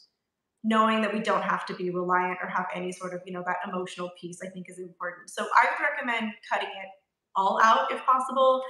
knowing 0.63 1.01
that 1.03 1.13
we 1.13 1.21
don't 1.21 1.43
have 1.43 1.65
to 1.67 1.75
be 1.75 1.91
reliant 1.91 2.39
or 2.43 2.49
have 2.49 2.67
any 2.75 2.93
sort 2.93 3.15
of 3.15 3.21
you 3.25 3.33
know 3.33 3.43
that 3.47 3.57
emotional 3.67 4.11
piece 4.21 4.41
i 4.45 4.49
think 4.49 4.67
is 4.69 4.79
important 4.79 5.31
so 5.31 5.47
i 5.57 5.65
would 5.65 5.83
recommend 5.83 6.31
cutting 6.51 6.69
it 6.69 6.89
all 7.35 7.59
out 7.63 7.91
if 7.91 8.05
possible 8.05 8.63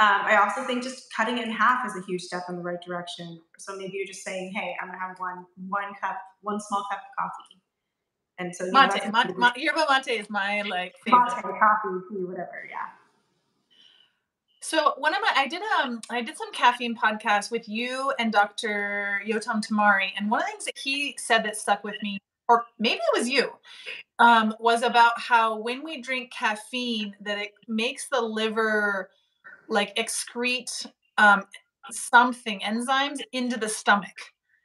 um, 0.00 0.22
i 0.26 0.36
also 0.36 0.64
think 0.66 0.82
just 0.82 1.12
cutting 1.14 1.38
it 1.38 1.44
in 1.44 1.50
half 1.50 1.86
is 1.86 1.96
a 1.96 2.06
huge 2.06 2.22
step 2.22 2.42
in 2.48 2.56
the 2.56 2.62
right 2.62 2.80
direction 2.86 3.40
so 3.58 3.76
maybe 3.76 3.92
you're 3.94 4.06
just 4.06 4.22
saying 4.22 4.52
hey 4.52 4.74
i'm 4.80 4.88
gonna 4.88 4.98
have 4.98 5.18
one 5.18 5.44
one 5.68 5.94
cup 6.00 6.16
one 6.42 6.60
small 6.60 6.84
cup 6.90 7.00
of 7.00 7.24
coffee 7.24 7.60
and 8.38 8.54
so 8.54 8.64
mate, 8.70 8.90
know, 9.04 9.10
mate, 9.10 9.36
mate 9.36 9.56
yerba 9.56 9.84
mate 9.90 10.18
is 10.18 10.30
my 10.30 10.62
like 10.62 10.94
favorite. 11.04 11.24
mate, 11.34 11.60
coffee, 11.60 11.98
tea, 12.08 12.24
whatever. 12.24 12.68
Yeah. 12.70 12.86
So 14.60 14.94
one 14.98 15.14
of 15.14 15.20
my 15.20 15.32
I 15.34 15.48
did 15.48 15.62
um 15.82 16.00
I 16.10 16.22
did 16.22 16.36
some 16.36 16.52
caffeine 16.52 16.96
podcast 16.96 17.50
with 17.50 17.68
you 17.68 18.12
and 18.18 18.32
Dr. 18.32 19.22
Yotam 19.26 19.66
Tamari, 19.66 20.10
and 20.16 20.30
one 20.30 20.40
of 20.40 20.46
the 20.46 20.52
things 20.52 20.64
that 20.66 20.78
he 20.78 21.16
said 21.18 21.44
that 21.44 21.56
stuck 21.56 21.82
with 21.82 21.96
me, 22.02 22.18
or 22.48 22.64
maybe 22.78 22.96
it 22.96 23.18
was 23.18 23.28
you, 23.28 23.50
um, 24.18 24.54
was 24.60 24.82
about 24.82 25.18
how 25.18 25.56
when 25.56 25.82
we 25.82 26.00
drink 26.00 26.32
caffeine, 26.32 27.16
that 27.20 27.38
it 27.38 27.54
makes 27.66 28.08
the 28.08 28.20
liver 28.20 29.10
like 29.68 29.94
excrete 29.96 30.86
um, 31.16 31.44
something 31.90 32.60
enzymes 32.60 33.20
into 33.32 33.58
the 33.58 33.68
stomach, 33.68 34.16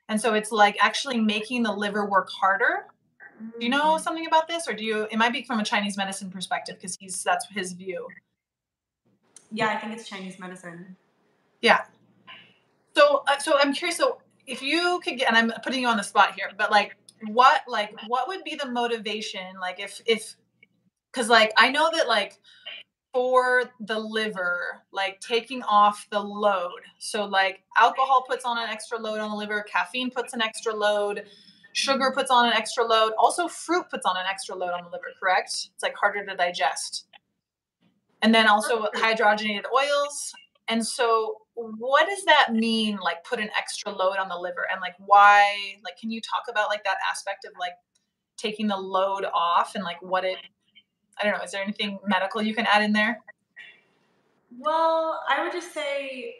and 0.09 0.19
so 0.19 0.33
it's 0.33 0.51
like 0.51 0.77
actually 0.81 1.19
making 1.19 1.63
the 1.63 1.71
liver 1.71 2.09
work 2.09 2.29
harder. 2.29 2.87
Do 3.59 3.65
you 3.65 3.69
know 3.69 3.95
mm. 3.95 3.99
something 3.99 4.27
about 4.27 4.47
this, 4.47 4.67
or 4.67 4.73
do 4.73 4.85
you? 4.85 5.07
It 5.11 5.17
might 5.17 5.33
be 5.33 5.43
from 5.43 5.59
a 5.59 5.63
Chinese 5.63 5.97
medicine 5.97 6.29
perspective 6.29 6.75
because 6.75 6.95
he's 6.95 7.23
that's 7.23 7.47
his 7.49 7.73
view. 7.73 8.07
Yeah, 9.51 9.69
I 9.69 9.77
think 9.77 9.93
it's 9.93 10.07
Chinese 10.07 10.39
medicine. 10.39 10.95
Yeah. 11.61 11.81
So, 12.95 13.23
uh, 13.27 13.37
so 13.37 13.57
I'm 13.59 13.73
curious. 13.73 13.97
So, 13.97 14.19
if 14.47 14.61
you 14.61 14.99
could 15.03 15.17
get, 15.17 15.27
and 15.27 15.37
I'm 15.37 15.61
putting 15.63 15.81
you 15.81 15.87
on 15.87 15.97
the 15.97 16.03
spot 16.03 16.33
here, 16.35 16.49
but 16.57 16.71
like, 16.71 16.95
what, 17.27 17.61
like, 17.67 17.93
what 18.07 18.27
would 18.27 18.43
be 18.43 18.55
the 18.55 18.69
motivation? 18.69 19.59
Like, 19.59 19.79
if, 19.79 20.01
if, 20.05 20.35
because 21.11 21.29
like 21.29 21.51
I 21.57 21.69
know 21.69 21.89
that 21.93 22.07
like 22.07 22.39
for 23.13 23.71
the 23.79 23.99
liver, 23.99 24.81
like 24.91 25.19
taking 25.19 25.61
off 25.63 26.07
the 26.09 26.19
load. 26.19 26.81
So, 26.97 27.25
like, 27.25 27.63
alcohol 27.77 28.25
puts 28.27 28.43
on 28.43 28.57
an 28.57 28.69
extra 28.69 28.97
load 28.97 29.19
on 29.19 29.29
the 29.29 29.37
liver, 29.37 29.63
caffeine 29.63 30.09
puts 30.09 30.33
an 30.33 30.41
extra 30.41 30.73
load, 30.73 31.25
sugar 31.73 32.11
puts 32.13 32.31
on 32.31 32.47
an 32.47 32.53
extra 32.53 32.83
load. 32.83 33.13
Also, 33.17 33.47
fruit 33.47 33.85
puts 33.89 34.05
on 34.05 34.17
an 34.17 34.25
extra 34.29 34.55
load 34.55 34.71
on 34.71 34.83
the 34.83 34.89
liver, 34.89 35.11
correct? 35.19 35.69
It's 35.73 35.83
like 35.83 35.95
harder 35.95 36.25
to 36.25 36.35
digest 36.35 37.05
and 38.23 38.33
then 38.33 38.47
also 38.47 38.87
hydrogenated 38.95 39.63
oils. 39.75 40.33
And 40.69 40.85
so, 40.85 41.35
what 41.55 42.07
does 42.07 42.23
that 42.23 42.53
mean? 42.53 42.97
Like, 43.03 43.23
put 43.25 43.39
an 43.39 43.49
extra 43.57 43.91
load 43.91 44.17
on 44.17 44.29
the 44.29 44.37
liver, 44.37 44.65
and 44.71 44.81
like, 44.81 44.95
why? 44.97 45.75
Like, 45.83 45.97
can 45.99 46.09
you 46.09 46.21
talk 46.21 46.43
about 46.49 46.69
like 46.69 46.85
that 46.85 46.97
aspect 47.11 47.45
of 47.45 47.51
like 47.59 47.73
taking 48.37 48.67
the 48.67 48.77
load 48.77 49.25
off 49.33 49.75
and 49.75 49.83
like 49.83 50.01
what 50.01 50.23
it? 50.23 50.37
I 51.19 51.23
don't 51.23 51.37
know. 51.37 51.43
Is 51.43 51.51
there 51.51 51.61
anything 51.61 51.99
medical 52.05 52.41
you 52.41 52.55
can 52.55 52.65
add 52.65 52.83
in 52.83 52.93
there? 52.93 53.19
Well, 54.59 55.23
I 55.27 55.43
would 55.43 55.51
just 55.51 55.73
say, 55.73 56.35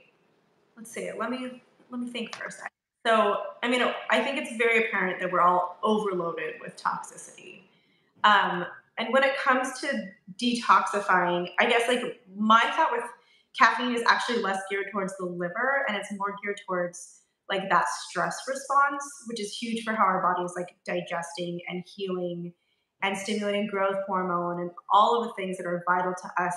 let's 0.78 0.92
see. 0.92 1.12
Let 1.18 1.30
me 1.32 1.62
let 1.90 2.00
me 2.00 2.10
think 2.10 2.36
for 2.36 2.46
a 2.46 2.52
second. 2.52 2.70
So, 3.06 3.38
I 3.62 3.68
mean, 3.68 3.84
I 4.10 4.24
think 4.24 4.38
it's 4.38 4.56
very 4.58 4.88
apparent 4.88 5.20
that 5.20 5.32
we're 5.32 5.42
all 5.42 5.78
overloaded 5.84 6.56
with 6.62 6.82
toxicity. 6.82 7.64
Um, 8.24 8.66
and 8.98 9.12
when 9.12 9.24
it 9.24 9.36
comes 9.38 9.80
to 9.82 10.10
detoxifying, 10.42 11.50
I 11.60 11.66
guess 11.66 11.88
like 11.88 12.22
my 12.36 12.62
thought 12.76 12.92
with 12.92 13.04
caffeine 13.58 13.94
is 13.94 14.04
actually 14.08 14.42
less 14.42 14.62
geared 14.70 14.86
towards 14.92 15.16
the 15.18 15.26
liver 15.26 15.86
and 15.88 15.98
it's 15.98 16.12
more 16.14 16.36
geared 16.42 16.60
towards 16.66 17.20
like 17.50 17.70
that 17.70 17.86
stress 18.08 18.40
response, 18.48 19.04
which 19.28 19.40
is 19.40 19.56
huge 19.56 19.84
for 19.84 19.94
how 19.94 20.06
our 20.06 20.22
body 20.22 20.44
is 20.44 20.54
like 20.56 20.76
digesting 20.86 21.60
and 21.68 21.84
healing 21.86 22.54
and 23.04 23.18
stimulating 23.18 23.68
growth 23.68 23.98
hormone 24.08 24.62
and 24.62 24.72
all 24.92 25.22
of 25.22 25.28
the 25.28 25.34
things 25.34 25.58
that 25.58 25.66
are 25.66 25.84
vital 25.88 26.14
to 26.22 26.44
us 26.44 26.56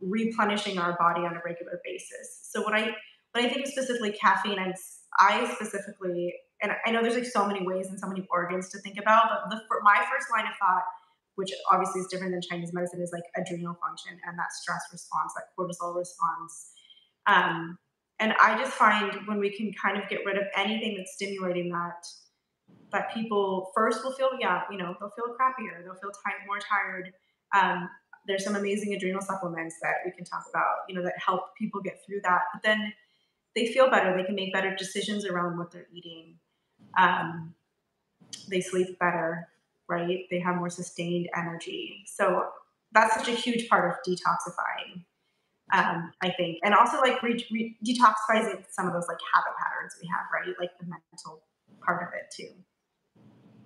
replenishing 0.00 0.78
our 0.78 0.96
body 0.98 1.20
on 1.20 1.36
a 1.36 1.40
regular 1.44 1.80
basis. 1.84 2.48
So 2.50 2.64
when 2.64 2.74
I 2.74 2.94
when 3.32 3.44
I 3.44 3.48
think 3.48 3.66
specifically 3.66 4.12
caffeine, 4.12 4.58
I'm, 4.58 4.72
I 5.20 5.52
specifically, 5.54 6.34
and 6.62 6.72
I 6.86 6.90
know 6.90 7.02
there's 7.02 7.14
like 7.14 7.26
so 7.26 7.46
many 7.46 7.64
ways 7.64 7.88
and 7.88 8.00
so 8.00 8.08
many 8.08 8.26
organs 8.30 8.70
to 8.70 8.78
think 8.78 8.98
about, 8.98 9.28
but 9.28 9.50
the, 9.50 9.62
my 9.82 10.02
first 10.10 10.28
line 10.32 10.46
of 10.46 10.56
thought 10.58 10.84
which 11.38 11.52
obviously 11.70 12.00
is 12.00 12.08
different 12.08 12.32
than 12.32 12.42
Chinese 12.42 12.72
medicine, 12.72 13.00
is 13.00 13.12
like 13.12 13.22
adrenal 13.36 13.78
function 13.80 14.18
and 14.26 14.36
that 14.36 14.52
stress 14.52 14.82
response, 14.90 15.32
that 15.36 15.44
cortisol 15.56 15.94
response. 15.94 16.72
Um, 17.28 17.78
and 18.18 18.34
I 18.42 18.58
just 18.58 18.72
find 18.72 19.12
when 19.26 19.38
we 19.38 19.56
can 19.56 19.70
kind 19.80 20.02
of 20.02 20.08
get 20.08 20.26
rid 20.26 20.36
of 20.36 20.42
anything 20.56 20.96
that's 20.96 21.14
stimulating 21.14 21.70
that, 21.70 22.04
that 22.92 23.12
people 23.12 23.70
first 23.74 24.04
will 24.04 24.12
feel, 24.12 24.30
yeah, 24.38 24.62
you 24.70 24.78
know, 24.78 24.94
they'll 24.98 25.10
feel 25.10 25.34
crappier, 25.34 25.84
they'll 25.84 25.94
feel 25.94 26.10
tired, 26.24 26.40
more 26.46 26.58
tired. 26.58 27.12
Um, 27.54 27.88
there's 28.26 28.44
some 28.44 28.56
amazing 28.56 28.94
adrenal 28.94 29.22
supplements 29.22 29.76
that 29.82 29.96
we 30.04 30.10
can 30.12 30.24
talk 30.24 30.44
about, 30.50 30.78
you 30.88 30.94
know, 30.94 31.02
that 31.02 31.14
help 31.18 31.56
people 31.56 31.80
get 31.80 32.00
through 32.04 32.20
that. 32.22 32.42
But 32.52 32.62
then 32.62 32.92
they 33.54 33.66
feel 33.66 33.90
better, 33.90 34.16
they 34.16 34.24
can 34.24 34.34
make 34.34 34.52
better 34.52 34.74
decisions 34.74 35.24
around 35.26 35.58
what 35.58 35.70
they're 35.70 35.88
eating. 35.92 36.36
Um, 36.98 37.54
they 38.48 38.60
sleep 38.60 38.98
better 38.98 39.48
right? 39.88 40.26
They 40.30 40.38
have 40.40 40.56
more 40.56 40.70
sustained 40.70 41.28
energy. 41.36 42.04
So 42.06 42.46
that's 42.92 43.14
such 43.14 43.28
a 43.28 43.32
huge 43.32 43.68
part 43.68 43.90
of 43.90 43.96
detoxifying, 44.06 45.04
um, 45.72 46.12
I 46.22 46.30
think. 46.36 46.58
And 46.62 46.74
also 46.74 47.00
like 47.00 47.22
re- 47.22 47.44
re- 47.50 47.76
detoxifying 47.84 48.64
some 48.70 48.86
of 48.86 48.92
those 48.92 49.08
like 49.08 49.18
habit 49.32 49.56
patterns 49.58 49.94
we 50.00 50.08
have, 50.08 50.26
right? 50.32 50.54
Like 50.60 50.78
the 50.78 50.86
mental 50.86 51.42
part 51.84 52.02
of 52.02 52.08
it 52.14 52.32
too. 52.34 52.54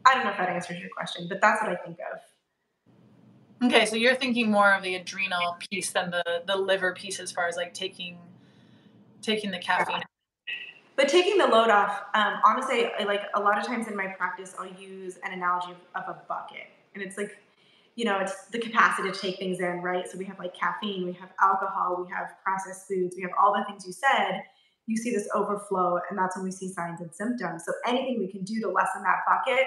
I 0.07 0.15
don't 0.15 0.25
know 0.25 0.31
if 0.31 0.39
that 0.39 0.49
answers 0.49 0.79
your 0.81 0.91
question, 0.91 1.27
but 1.29 1.41
that's 1.41 1.63
what 1.63 1.71
I 1.73 1.77
think 1.77 1.99
of. 2.13 3.67
Okay, 3.67 3.87
so 3.87 3.95
you're 3.95 4.17
thinking 4.17 4.51
more 4.51 4.73
of 4.73 4.83
the 4.83 4.97
adrenal 4.97 5.57
piece 5.71 5.91
than 5.91 6.11
the 6.11 6.43
the 6.47 6.57
liver 6.57 6.93
piece 6.95 7.21
as 7.21 7.31
far 7.31 7.47
as 7.47 7.57
like 7.57 7.73
taking 7.73 8.19
taking 9.21 9.53
the 9.53 9.59
caffeine 9.59 10.03
but 10.97 11.09
taking 11.09 11.39
the 11.39 11.47
load 11.47 11.71
off, 11.71 12.03
um, 12.15 12.35
honestly, 12.45 12.87
I, 12.99 13.05
like 13.05 13.23
a 13.35 13.41
lot 13.41 13.59
of 13.59 13.67
times 13.67 13.89
in 13.89 13.97
my 13.97 14.09
practice, 14.09 14.55
I'll 14.59 14.73
use 14.73 15.19
an 15.25 15.33
analogy 15.33 15.73
of, 15.73 16.03
of 16.03 16.09
a 16.09 16.23
bucket, 16.29 16.67
and 16.95 17.03
it's 17.03 17.17
like, 17.17 17.39
you 17.97 18.05
know, 18.05 18.19
it's 18.19 18.47
the 18.47 18.59
capacity 18.59 19.11
to 19.11 19.19
take 19.19 19.39
things 19.39 19.61
in, 19.61 19.81
right? 19.81 20.07
So 20.09 20.19
we 20.19 20.25
have 20.27 20.39
like 20.39 20.55
caffeine, 20.55 21.07
we 21.07 21.13
have 21.15 21.31
alcohol, 21.41 22.05
we 22.05 22.11
have 22.13 22.35
processed 22.45 22.89
foods, 22.89 23.17
we 23.17 23.23
have 23.23 23.33
all 23.41 23.53
the 23.53 23.65
things 23.65 23.87
you 23.87 23.93
said. 23.93 24.43
You 24.87 24.97
see 24.97 25.11
this 25.11 25.29
overflow, 25.35 25.99
and 26.11 26.19
that's 26.19 26.37
when 26.37 26.45
we 26.45 26.51
see 26.51 26.69
signs 26.69 27.01
and 27.01 27.13
symptoms. 27.15 27.65
So 27.65 27.73
anything 27.87 28.19
we 28.19 28.27
can 28.27 28.45
do 28.45 28.61
to 28.61 28.69
lessen 28.69 29.03
that 29.03 29.21
bucket 29.27 29.67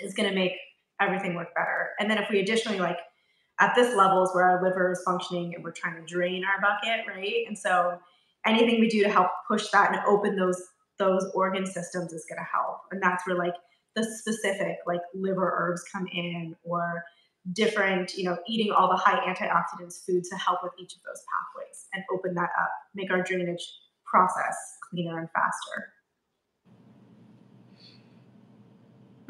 is 0.00 0.14
going 0.14 0.28
to 0.28 0.34
make 0.34 0.52
everything 1.00 1.34
work 1.34 1.54
better. 1.54 1.90
And 1.98 2.10
then 2.10 2.18
if 2.18 2.28
we 2.30 2.40
additionally 2.40 2.78
like 2.78 2.98
at 3.60 3.74
this 3.74 3.94
levels 3.94 4.30
where 4.34 4.44
our 4.44 4.62
liver 4.62 4.92
is 4.92 5.02
functioning 5.04 5.54
and 5.54 5.64
we're 5.64 5.72
trying 5.72 5.96
to 5.96 6.06
drain 6.06 6.42
our 6.44 6.60
bucket, 6.60 7.06
right? 7.06 7.44
And 7.46 7.56
so 7.56 7.98
anything 8.46 8.80
we 8.80 8.88
do 8.88 9.02
to 9.02 9.10
help 9.10 9.28
push 9.48 9.68
that 9.70 9.92
and 9.92 10.00
open 10.06 10.36
those 10.36 10.62
those 10.98 11.30
organ 11.34 11.66
systems 11.66 12.10
is 12.14 12.24
going 12.26 12.38
to 12.38 12.48
help 12.50 12.78
and 12.90 13.02
that's 13.02 13.26
where 13.26 13.36
like 13.36 13.52
the 13.96 14.02
specific 14.02 14.76
like 14.86 15.02
liver 15.14 15.52
herbs 15.58 15.84
come 15.92 16.06
in 16.10 16.56
or 16.62 17.04
different, 17.52 18.14
you 18.14 18.24
know, 18.24 18.36
eating 18.48 18.72
all 18.72 18.88
the 18.88 18.96
high 18.96 19.18
antioxidants 19.26 20.04
foods 20.04 20.28
to 20.28 20.36
help 20.36 20.60
with 20.62 20.72
each 20.78 20.94
of 20.94 21.00
those 21.02 21.22
pathways 21.30 21.86
and 21.94 22.02
open 22.12 22.34
that 22.34 22.50
up, 22.60 22.70
make 22.94 23.10
our 23.10 23.22
drainage 23.22 23.78
process 24.04 24.56
cleaner 24.90 25.18
and 25.18 25.28
faster. 25.30 25.92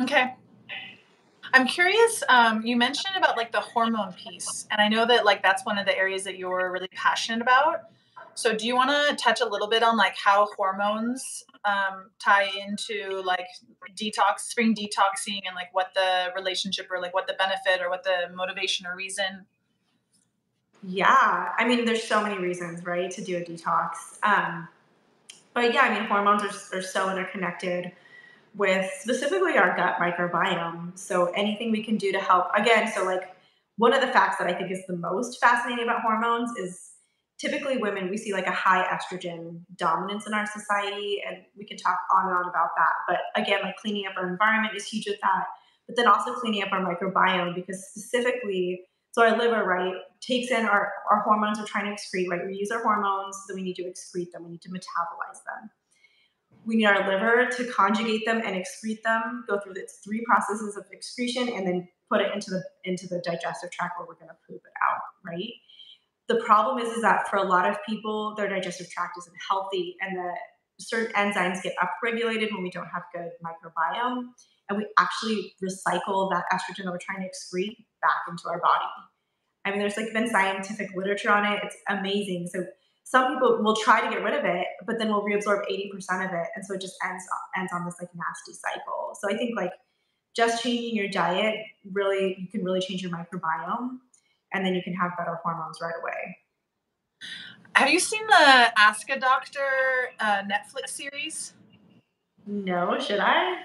Okay. 0.00 0.34
I'm 1.52 1.66
curious. 1.66 2.22
Um, 2.28 2.64
you 2.64 2.76
mentioned 2.76 3.16
about 3.16 3.36
like 3.36 3.52
the 3.52 3.60
hormone 3.60 4.12
piece, 4.12 4.66
and 4.70 4.80
I 4.80 4.88
know 4.88 5.06
that 5.06 5.24
like 5.24 5.42
that's 5.42 5.64
one 5.64 5.78
of 5.78 5.86
the 5.86 5.96
areas 5.96 6.24
that 6.24 6.36
you're 6.38 6.70
really 6.70 6.88
passionate 6.88 7.42
about. 7.42 7.82
So, 8.34 8.54
do 8.54 8.66
you 8.66 8.74
want 8.74 8.90
to 8.90 9.16
touch 9.16 9.40
a 9.40 9.46
little 9.46 9.68
bit 9.68 9.82
on 9.82 9.96
like 9.96 10.14
how 10.16 10.48
hormones 10.56 11.44
um, 11.64 12.10
tie 12.18 12.50
into 12.66 13.22
like 13.22 13.46
detox, 13.94 14.40
spring 14.40 14.74
detoxing, 14.74 15.40
and 15.46 15.54
like 15.54 15.68
what 15.72 15.92
the 15.94 16.32
relationship 16.34 16.88
or 16.90 17.00
like 17.00 17.14
what 17.14 17.26
the 17.26 17.34
benefit 17.34 17.82
or 17.82 17.88
what 17.88 18.04
the 18.04 18.34
motivation 18.34 18.86
or 18.86 18.94
reason? 18.94 19.46
Yeah, 20.82 21.48
I 21.56 21.66
mean, 21.66 21.84
there's 21.84 22.02
so 22.02 22.22
many 22.22 22.38
reasons, 22.38 22.84
right, 22.84 23.10
to 23.10 23.24
do 23.24 23.38
a 23.38 23.40
detox. 23.40 24.22
Um, 24.22 24.68
but 25.54 25.72
yeah, 25.72 25.80
I 25.80 25.98
mean, 25.98 26.06
hormones 26.06 26.42
are, 26.42 26.78
are 26.78 26.82
so 26.82 27.10
interconnected 27.10 27.92
with 28.56 28.90
specifically 29.00 29.58
our 29.58 29.76
gut 29.76 29.96
microbiome. 29.98 30.98
So 30.98 31.26
anything 31.32 31.70
we 31.70 31.82
can 31.82 31.96
do 31.96 32.10
to 32.12 32.18
help, 32.18 32.46
again, 32.54 32.90
so 32.90 33.04
like 33.04 33.36
one 33.76 33.92
of 33.92 34.00
the 34.00 34.06
facts 34.06 34.38
that 34.38 34.48
I 34.48 34.54
think 34.54 34.70
is 34.70 34.80
the 34.88 34.96
most 34.96 35.38
fascinating 35.40 35.84
about 35.84 36.00
hormones 36.00 36.50
is 36.58 36.92
typically 37.38 37.76
women, 37.76 38.08
we 38.08 38.16
see 38.16 38.32
like 38.32 38.46
a 38.46 38.52
high 38.52 38.84
estrogen 38.84 39.60
dominance 39.76 40.26
in 40.26 40.32
our 40.32 40.46
society, 40.46 41.22
and 41.26 41.38
we 41.56 41.66
can 41.66 41.76
talk 41.76 41.98
on 42.14 42.28
and 42.28 42.36
on 42.36 42.48
about 42.48 42.70
that. 42.78 42.94
But 43.06 43.18
again, 43.40 43.60
like 43.62 43.76
cleaning 43.76 44.06
up 44.06 44.14
our 44.16 44.26
environment 44.26 44.74
is 44.74 44.86
huge 44.86 45.06
with 45.06 45.20
that, 45.20 45.44
but 45.86 45.96
then 45.96 46.08
also 46.08 46.32
cleaning 46.32 46.62
up 46.62 46.72
our 46.72 46.80
microbiome 46.80 47.54
because 47.54 47.86
specifically, 47.90 48.80
so 49.12 49.22
our 49.22 49.36
liver, 49.36 49.64
right, 49.64 49.94
takes 50.22 50.50
in 50.50 50.64
our, 50.64 50.92
our 51.10 51.20
hormones 51.20 51.58
we're 51.58 51.66
trying 51.66 51.84
to 51.84 51.90
excrete, 51.90 52.28
right? 52.28 52.46
We 52.46 52.56
use 52.56 52.70
our 52.70 52.82
hormones, 52.82 53.36
so 53.46 53.54
we 53.54 53.62
need 53.62 53.76
to 53.76 53.82
excrete 53.82 54.30
them, 54.32 54.44
we 54.44 54.52
need 54.52 54.62
to 54.62 54.70
metabolize 54.70 55.44
them 55.44 55.70
we 56.66 56.76
need 56.76 56.86
our 56.86 57.08
liver 57.08 57.48
to 57.56 57.72
conjugate 57.72 58.26
them 58.26 58.42
and 58.44 58.56
excrete 58.56 59.02
them, 59.02 59.44
go 59.48 59.58
through 59.60 59.74
its 59.74 60.00
three 60.04 60.22
processes 60.26 60.76
of 60.76 60.84
excretion, 60.92 61.48
and 61.48 61.66
then 61.66 61.88
put 62.10 62.20
it 62.20 62.32
into 62.34 62.50
the 62.50 62.62
into 62.84 63.06
the 63.06 63.22
digestive 63.24 63.70
tract 63.70 63.94
where 63.98 64.06
we're 64.06 64.14
going 64.14 64.28
to 64.28 64.36
poop 64.48 64.60
it 64.64 64.72
out, 64.90 65.00
right? 65.24 65.52
The 66.28 66.42
problem 66.44 66.84
is, 66.84 66.92
is 66.92 67.02
that 67.02 67.28
for 67.28 67.36
a 67.36 67.44
lot 67.44 67.70
of 67.70 67.76
people, 67.88 68.34
their 68.36 68.48
digestive 68.48 68.90
tract 68.90 69.12
isn't 69.18 69.36
healthy, 69.48 69.96
and 70.00 70.16
the 70.16 70.32
certain 70.80 71.14
enzymes 71.14 71.62
get 71.62 71.74
upregulated 71.80 72.52
when 72.52 72.62
we 72.62 72.70
don't 72.70 72.88
have 72.88 73.04
good 73.14 73.30
microbiome, 73.44 74.24
and 74.68 74.78
we 74.78 74.86
actually 74.98 75.54
recycle 75.62 76.30
that 76.32 76.44
estrogen 76.52 76.84
that 76.84 76.90
we're 76.90 76.98
trying 76.98 77.22
to 77.22 77.28
excrete 77.28 77.76
back 78.02 78.22
into 78.28 78.42
our 78.48 78.60
body. 78.60 78.84
I 79.64 79.70
mean, 79.70 79.78
there's 79.78 79.96
like 79.96 80.12
been 80.12 80.28
scientific 80.28 80.90
literature 80.94 81.30
on 81.30 81.44
it. 81.44 81.60
It's 81.64 81.76
amazing. 81.88 82.48
So 82.52 82.64
some 83.06 83.32
people 83.32 83.62
will 83.62 83.76
try 83.76 84.00
to 84.00 84.10
get 84.10 84.20
rid 84.24 84.34
of 84.34 84.44
it, 84.44 84.66
but 84.84 84.98
then 84.98 85.08
will 85.10 85.22
reabsorb 85.22 85.62
80% 85.70 86.26
of 86.26 86.32
it. 86.34 86.48
And 86.56 86.66
so 86.66 86.74
it 86.74 86.80
just 86.80 86.96
ends 87.08 87.24
ends 87.56 87.72
on 87.72 87.84
this 87.84 87.94
like 88.00 88.10
nasty 88.12 88.52
cycle. 88.52 89.16
So 89.20 89.32
I 89.32 89.36
think 89.36 89.56
like 89.56 89.70
just 90.34 90.60
changing 90.60 90.96
your 90.96 91.08
diet 91.08 91.54
really 91.92 92.36
you 92.36 92.48
can 92.48 92.64
really 92.64 92.80
change 92.80 93.02
your 93.02 93.12
microbiome 93.12 93.98
and 94.52 94.66
then 94.66 94.74
you 94.74 94.82
can 94.82 94.92
have 94.92 95.12
better 95.16 95.38
hormones 95.44 95.78
right 95.80 95.94
away. 96.02 96.36
Have 97.76 97.90
you 97.90 98.00
seen 98.00 98.26
the 98.26 98.72
Ask 98.76 99.08
a 99.08 99.20
Doctor 99.20 99.60
uh, 100.18 100.42
Netflix 100.42 100.88
series? 100.88 101.54
No, 102.44 102.98
should 102.98 103.20
I? 103.20 103.62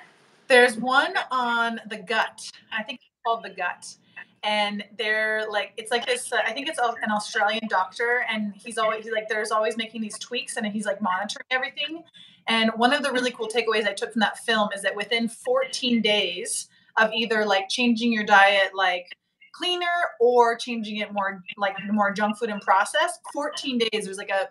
There's 0.49 0.77
one 0.77 1.15
on 1.31 1.81
the 1.89 1.97
gut. 1.97 2.47
I 2.71 2.83
think 2.83 2.99
it's 2.99 3.09
called 3.25 3.43
The 3.43 3.49
Gut 3.49 3.95
and 4.43 4.83
they're 4.97 5.45
like 5.49 5.71
it's 5.77 5.91
like 5.91 6.05
this 6.05 6.31
uh, 6.33 6.37
i 6.45 6.51
think 6.51 6.67
it's 6.67 6.79
an 6.79 7.11
australian 7.11 7.67
doctor 7.69 8.25
and 8.29 8.53
he's 8.55 8.77
always 8.77 9.03
he's 9.03 9.13
like 9.13 9.29
there's 9.29 9.51
always 9.51 9.77
making 9.77 10.01
these 10.01 10.17
tweaks 10.17 10.57
and 10.57 10.65
he's 10.65 10.85
like 10.85 11.01
monitoring 11.01 11.45
everything 11.51 12.03
and 12.47 12.71
one 12.75 12.91
of 12.91 13.03
the 13.03 13.11
really 13.11 13.31
cool 13.31 13.47
takeaways 13.47 13.87
i 13.87 13.93
took 13.93 14.11
from 14.13 14.19
that 14.19 14.37
film 14.39 14.69
is 14.75 14.81
that 14.81 14.95
within 14.95 15.27
14 15.27 16.01
days 16.01 16.69
of 16.97 17.11
either 17.13 17.45
like 17.45 17.69
changing 17.69 18.11
your 18.11 18.23
diet 18.23 18.71
like 18.73 19.05
cleaner 19.53 19.85
or 20.19 20.55
changing 20.55 20.97
it 20.97 21.13
more 21.13 21.43
like 21.57 21.75
more 21.91 22.11
junk 22.11 22.37
food 22.37 22.49
and 22.49 22.61
processed 22.61 23.19
14 23.33 23.77
days 23.77 24.05
there's 24.05 24.17
like 24.17 24.31
a 24.31 24.49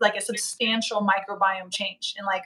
like 0.00 0.14
a 0.14 0.20
substantial 0.20 1.00
microbiome 1.00 1.70
change 1.70 2.14
in 2.18 2.24
like 2.24 2.44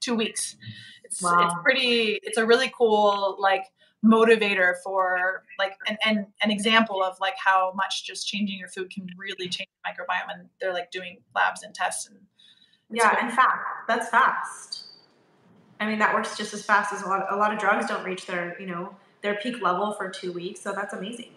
two 0.00 0.14
weeks 0.14 0.56
it's 1.04 1.22
wow. 1.22 1.44
it's 1.44 1.54
pretty 1.62 2.20
it's 2.22 2.38
a 2.38 2.46
really 2.46 2.72
cool 2.76 3.36
like 3.38 3.64
motivator 4.04 4.74
for 4.84 5.42
like 5.58 5.76
an, 5.88 5.96
an, 6.04 6.26
an 6.42 6.50
example 6.50 7.02
of 7.02 7.18
like 7.20 7.34
how 7.36 7.72
much 7.74 8.04
just 8.04 8.28
changing 8.28 8.58
your 8.58 8.68
food 8.68 8.90
can 8.90 9.08
really 9.16 9.48
change 9.48 9.68
the 9.82 9.90
microbiome 9.90 10.32
and 10.32 10.48
they're 10.60 10.72
like 10.72 10.90
doing 10.90 11.18
labs 11.34 11.62
and 11.64 11.74
tests 11.74 12.08
and 12.08 12.18
yeah 12.90 13.24
in 13.24 13.30
fact 13.30 13.88
that's 13.88 14.08
fast. 14.08 14.84
I 15.80 15.86
mean 15.86 15.98
that 15.98 16.14
works 16.14 16.36
just 16.36 16.54
as 16.54 16.64
fast 16.64 16.92
as 16.92 17.02
a 17.02 17.06
lot, 17.08 17.26
a 17.30 17.36
lot 17.36 17.52
of 17.52 17.58
drugs 17.58 17.86
don't 17.86 18.04
reach 18.04 18.26
their 18.26 18.56
you 18.60 18.66
know 18.66 18.94
their 19.20 19.34
peak 19.36 19.60
level 19.62 19.92
for 19.92 20.08
two 20.08 20.32
weeks 20.32 20.60
so 20.60 20.72
that's 20.72 20.94
amazing. 20.94 21.30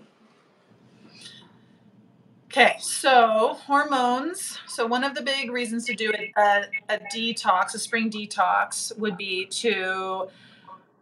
Okay, 2.51 2.75
so 2.81 3.57
hormones. 3.65 4.59
So 4.67 4.85
one 4.85 5.05
of 5.05 5.15
the 5.15 5.21
big 5.21 5.51
reasons 5.51 5.85
to 5.85 5.95
do 5.95 6.11
a, 6.37 6.65
a, 6.89 6.99
detox, 7.15 7.73
a 7.75 7.79
spring 7.79 8.09
detox, 8.09 8.97
would 8.97 9.15
be 9.15 9.45
to 9.45 10.27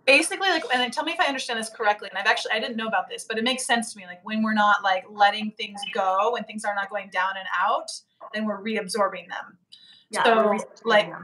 basically 0.09 0.49
like 0.49 0.63
and 0.73 0.91
tell 0.91 1.03
me 1.03 1.11
if 1.11 1.19
i 1.19 1.25
understand 1.25 1.59
this 1.59 1.69
correctly 1.69 2.09
and 2.09 2.17
i've 2.17 2.25
actually 2.25 2.51
i 2.51 2.59
didn't 2.59 2.75
know 2.75 2.87
about 2.87 3.07
this 3.07 3.25
but 3.25 3.37
it 3.37 3.43
makes 3.43 3.65
sense 3.65 3.93
to 3.93 3.99
me 3.99 4.05
like 4.07 4.19
when 4.23 4.41
we're 4.41 4.53
not 4.53 4.83
like 4.83 5.05
letting 5.09 5.51
things 5.51 5.79
go 5.93 6.31
when 6.33 6.43
things 6.45 6.65
are 6.65 6.73
not 6.73 6.89
going 6.89 7.09
down 7.11 7.31
and 7.37 7.47
out 7.63 7.91
then 8.33 8.43
we're 8.45 8.61
reabsorbing 8.61 9.27
them 9.27 9.57
yeah, 10.09 10.23
so 10.23 10.57
like 10.83 11.09
them. 11.09 11.23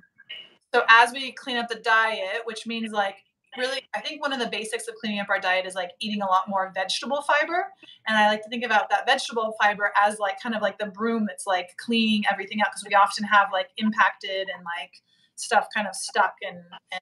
so 0.71 0.83
as 0.87 1.11
we 1.11 1.31
clean 1.31 1.57
up 1.57 1.67
the 1.67 1.79
diet 1.79 2.41
which 2.45 2.67
means 2.67 2.91
like 2.91 3.15
really 3.57 3.81
i 3.95 3.99
think 4.01 4.21
one 4.21 4.31
of 4.31 4.39
the 4.39 4.47
basics 4.47 4.87
of 4.87 4.93
cleaning 5.01 5.19
up 5.19 5.29
our 5.29 5.39
diet 5.39 5.65
is 5.65 5.73
like 5.73 5.89
eating 5.99 6.21
a 6.21 6.27
lot 6.27 6.47
more 6.47 6.71
vegetable 6.75 7.23
fiber 7.23 7.65
and 8.07 8.15
i 8.15 8.27
like 8.27 8.43
to 8.43 8.49
think 8.49 8.63
about 8.63 8.87
that 8.91 9.03
vegetable 9.07 9.55
fiber 9.59 9.91
as 9.99 10.19
like 10.19 10.39
kind 10.39 10.53
of 10.53 10.61
like 10.61 10.77
the 10.77 10.85
broom 10.85 11.25
that's 11.25 11.47
like 11.47 11.75
cleaning 11.77 12.23
everything 12.31 12.61
out 12.61 12.67
because 12.71 12.85
we 12.87 12.93
often 12.93 13.23
have 13.23 13.47
like 13.51 13.69
impacted 13.77 14.47
and 14.55 14.63
like 14.63 14.91
stuff 15.37 15.67
kind 15.75 15.87
of 15.87 15.95
stuck 15.95 16.35
and, 16.47 16.57
and 16.91 17.01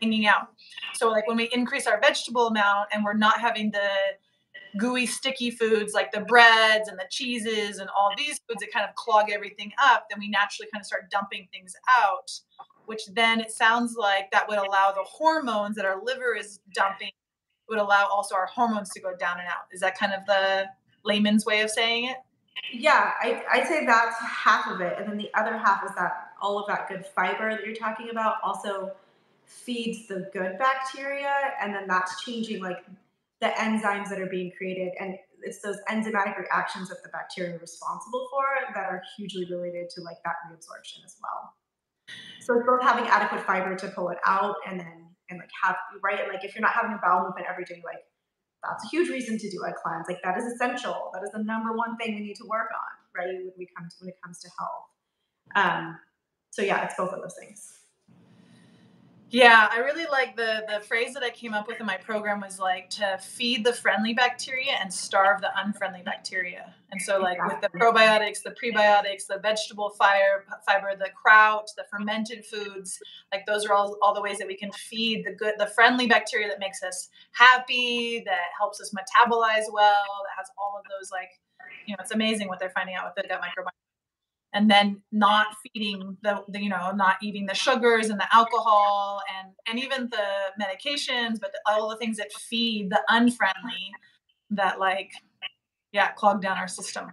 hanging 0.00 0.26
out. 0.26 0.48
So 0.94 1.08
like 1.08 1.26
when 1.26 1.36
we 1.36 1.48
increase 1.52 1.86
our 1.86 2.00
vegetable 2.00 2.48
amount 2.48 2.88
and 2.92 3.04
we're 3.04 3.14
not 3.14 3.40
having 3.40 3.70
the 3.70 3.88
gooey 4.78 5.06
sticky 5.06 5.50
foods 5.50 5.94
like 5.94 6.12
the 6.12 6.20
breads 6.20 6.88
and 6.88 6.98
the 6.98 7.06
cheeses 7.10 7.78
and 7.78 7.88
all 7.96 8.10
these 8.16 8.40
foods 8.48 8.60
that 8.60 8.70
kind 8.72 8.86
of 8.86 8.94
clog 8.94 9.30
everything 9.30 9.72
up, 9.82 10.06
then 10.10 10.18
we 10.18 10.28
naturally 10.28 10.68
kind 10.72 10.82
of 10.82 10.86
start 10.86 11.10
dumping 11.10 11.48
things 11.52 11.74
out, 11.98 12.30
which 12.86 13.06
then 13.14 13.40
it 13.40 13.50
sounds 13.50 13.94
like 13.96 14.30
that 14.32 14.48
would 14.48 14.58
allow 14.58 14.92
the 14.92 15.04
hormones 15.04 15.76
that 15.76 15.84
our 15.84 16.02
liver 16.02 16.36
is 16.36 16.60
dumping 16.74 17.10
would 17.68 17.78
allow 17.78 18.06
also 18.06 18.34
our 18.34 18.46
hormones 18.46 18.90
to 18.90 19.00
go 19.00 19.16
down 19.16 19.38
and 19.38 19.48
out. 19.48 19.66
Is 19.72 19.80
that 19.80 19.98
kind 19.98 20.12
of 20.12 20.24
the 20.26 20.66
layman's 21.04 21.44
way 21.44 21.62
of 21.62 21.70
saying 21.70 22.06
it? 22.06 22.16
Yeah, 22.72 23.12
I, 23.20 23.42
I'd 23.52 23.66
say 23.66 23.84
that's 23.84 24.16
half 24.20 24.66
of 24.68 24.80
it. 24.80 24.96
And 24.98 25.08
then 25.08 25.16
the 25.16 25.30
other 25.34 25.56
half 25.56 25.84
is 25.84 25.94
that 25.96 26.30
all 26.40 26.58
of 26.58 26.66
that 26.68 26.88
good 26.88 27.04
fiber 27.06 27.50
that 27.50 27.64
you're 27.64 27.74
talking 27.74 28.10
about 28.10 28.36
also 28.42 28.92
feeds 29.46 30.08
the 30.08 30.28
good 30.32 30.58
bacteria 30.58 31.32
and 31.62 31.74
then 31.74 31.86
that's 31.86 32.22
changing 32.24 32.60
like 32.60 32.84
the 33.40 33.46
enzymes 33.46 34.08
that 34.08 34.20
are 34.20 34.26
being 34.26 34.50
created 34.56 34.92
and 34.98 35.16
it's 35.42 35.60
those 35.60 35.76
enzymatic 35.88 36.36
reactions 36.38 36.88
that 36.88 37.02
the 37.02 37.08
bacteria 37.10 37.54
are 37.54 37.58
responsible 37.58 38.26
for 38.30 38.44
that 38.74 38.86
are 38.86 39.02
hugely 39.16 39.46
related 39.50 39.88
to 39.90 40.00
like 40.00 40.16
that 40.24 40.34
reabsorption 40.50 41.04
as 41.04 41.16
well. 41.22 41.54
So 42.40 42.56
it's 42.56 42.66
both 42.66 42.82
having 42.82 43.06
adequate 43.06 43.42
fiber 43.42 43.76
to 43.76 43.88
pull 43.88 44.08
it 44.08 44.18
out 44.24 44.56
and 44.66 44.80
then 44.80 45.06
and 45.28 45.38
like 45.38 45.50
have 45.62 45.76
right? 46.02 46.26
Like 46.28 46.44
if 46.44 46.54
you're 46.54 46.62
not 46.62 46.72
having 46.72 46.92
a 46.92 47.00
bowel 47.02 47.24
movement 47.24 47.46
every 47.48 47.64
day 47.64 47.82
like 47.84 48.02
that's 48.64 48.84
a 48.84 48.88
huge 48.88 49.08
reason 49.08 49.38
to 49.38 49.50
do 49.50 49.58
a 49.62 49.72
cleanse 49.72 50.06
like 50.08 50.22
that 50.24 50.36
is 50.36 50.44
essential. 50.44 51.10
That 51.12 51.22
is 51.22 51.30
the 51.32 51.42
number 51.42 51.72
one 51.72 51.96
thing 51.96 52.14
we 52.14 52.20
need 52.20 52.36
to 52.36 52.46
work 52.46 52.68
on 52.72 53.22
right 53.22 53.28
when 53.28 53.52
we 53.56 53.68
come 53.76 53.88
to 53.88 53.96
when 54.00 54.08
it 54.08 54.16
comes 54.24 54.40
to 54.40 54.48
health. 54.58 54.86
Um 55.54 55.98
so 56.50 56.62
yeah 56.62 56.84
it's 56.84 56.94
both 56.96 57.10
of 57.10 57.20
those 57.20 57.36
things 57.38 57.85
yeah, 59.30 59.68
I 59.72 59.78
really 59.78 60.06
like 60.06 60.36
the 60.36 60.64
the 60.68 60.80
phrase 60.80 61.12
that 61.14 61.24
I 61.24 61.30
came 61.30 61.52
up 61.52 61.66
with 61.66 61.80
in 61.80 61.86
my 61.86 61.96
program 61.96 62.40
was 62.40 62.60
like 62.60 62.88
to 62.90 63.18
feed 63.18 63.64
the 63.64 63.72
friendly 63.72 64.14
bacteria 64.14 64.72
and 64.80 64.92
starve 64.92 65.40
the 65.40 65.50
unfriendly 65.56 66.02
bacteria. 66.04 66.72
And 66.92 67.02
so 67.02 67.18
like 67.18 67.38
with 67.44 67.60
the 67.60 67.68
probiotics, 67.76 68.42
the 68.44 68.54
prebiotics, 68.62 69.26
the 69.28 69.38
vegetable 69.42 69.90
fire, 69.98 70.44
fiber, 70.64 70.94
the 70.96 71.10
kraut, 71.20 71.68
the 71.76 71.84
fermented 71.90 72.44
foods, 72.46 72.98
like 73.32 73.44
those 73.46 73.66
are 73.66 73.72
all, 73.72 73.96
all 74.00 74.14
the 74.14 74.22
ways 74.22 74.38
that 74.38 74.46
we 74.46 74.56
can 74.56 74.70
feed 74.70 75.24
the 75.26 75.32
good 75.32 75.54
the 75.58 75.66
friendly 75.74 76.06
bacteria 76.06 76.46
that 76.46 76.60
makes 76.60 76.84
us 76.84 77.08
happy, 77.32 78.22
that 78.26 78.54
helps 78.56 78.80
us 78.80 78.94
metabolize 78.94 79.64
well, 79.72 80.22
that 80.22 80.36
has 80.38 80.46
all 80.56 80.78
of 80.78 80.84
those 80.88 81.10
like 81.10 81.30
you 81.86 81.94
know, 81.94 81.98
it's 82.00 82.12
amazing 82.12 82.46
what 82.46 82.60
they're 82.60 82.70
finding 82.70 82.94
out 82.94 83.06
with 83.06 83.20
the 83.20 83.28
gut 83.28 83.40
microbiome 83.40 83.85
and 84.52 84.70
then 84.70 85.02
not 85.12 85.48
feeding 85.62 86.16
the, 86.22 86.42
the, 86.48 86.60
you 86.60 86.68
know 86.68 86.92
not 86.92 87.16
eating 87.22 87.46
the 87.46 87.54
sugars 87.54 88.10
and 88.10 88.18
the 88.18 88.34
alcohol 88.34 89.20
and 89.38 89.52
and 89.66 89.78
even 89.78 90.08
the 90.10 90.62
medications 90.62 91.40
but 91.40 91.52
the, 91.52 91.60
all 91.66 91.88
the 91.88 91.96
things 91.96 92.16
that 92.16 92.32
feed 92.32 92.90
the 92.90 93.00
unfriendly 93.08 93.92
that 94.50 94.78
like 94.78 95.10
yeah 95.92 96.10
clog 96.12 96.40
down 96.40 96.56
our 96.56 96.68
system. 96.68 97.12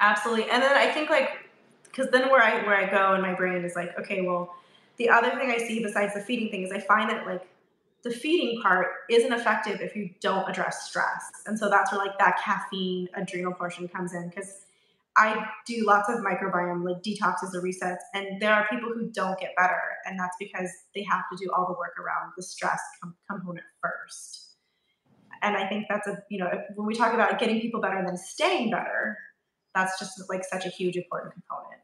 Absolutely. 0.00 0.50
And 0.50 0.62
then 0.62 0.76
i 0.76 0.90
think 0.90 1.10
like 1.10 1.30
because 1.84 2.08
then 2.10 2.30
where 2.30 2.42
i 2.42 2.64
where 2.66 2.76
i 2.76 2.90
go 2.90 3.14
in 3.14 3.20
my 3.20 3.34
brain 3.34 3.64
is 3.64 3.76
like 3.76 3.96
okay 3.98 4.22
well 4.22 4.54
the 4.96 5.08
other 5.08 5.30
thing 5.30 5.50
i 5.50 5.58
see 5.58 5.82
besides 5.82 6.14
the 6.14 6.20
feeding 6.20 6.50
thing 6.50 6.62
is 6.62 6.72
i 6.72 6.80
find 6.80 7.08
that 7.10 7.26
like 7.26 7.46
the 8.02 8.10
feeding 8.10 8.60
part 8.60 8.88
isn't 9.08 9.32
effective 9.32 9.80
if 9.80 9.94
you 9.94 10.10
don't 10.20 10.48
address 10.48 10.88
stress. 10.88 11.30
And 11.46 11.58
so 11.58 11.68
that's 11.68 11.92
where 11.92 12.04
like 12.04 12.18
that 12.18 12.40
caffeine 12.42 13.08
adrenal 13.14 13.52
portion 13.52 13.88
comes 13.88 14.12
in 14.12 14.28
because 14.28 14.66
I 15.16 15.46
do 15.66 15.84
lots 15.86 16.08
of 16.08 16.20
microbiome 16.20 16.84
like 16.84 17.02
detoxes 17.02 17.54
or 17.54 17.62
resets, 17.62 17.98
and 18.14 18.40
there 18.40 18.52
are 18.52 18.66
people 18.70 18.90
who 18.94 19.10
don't 19.10 19.38
get 19.38 19.54
better, 19.56 19.80
and 20.06 20.18
that's 20.18 20.36
because 20.40 20.70
they 20.94 21.02
have 21.02 21.22
to 21.30 21.36
do 21.38 21.50
all 21.54 21.66
the 21.66 21.74
work 21.74 21.98
around 21.98 22.32
the 22.36 22.42
stress 22.42 22.80
com- 23.02 23.14
component 23.30 23.66
first. 23.82 24.54
And 25.42 25.56
I 25.56 25.68
think 25.68 25.86
that's 25.88 26.06
a 26.06 26.22
you 26.30 26.38
know 26.38 26.50
when 26.76 26.86
we 26.86 26.94
talk 26.94 27.12
about 27.12 27.38
getting 27.38 27.60
people 27.60 27.80
better 27.80 28.02
then 28.04 28.16
staying 28.16 28.70
better, 28.70 29.18
that's 29.74 29.98
just 29.98 30.22
like 30.30 30.44
such 30.44 30.64
a 30.64 30.70
huge 30.70 30.96
important 30.96 31.34
component. 31.34 31.80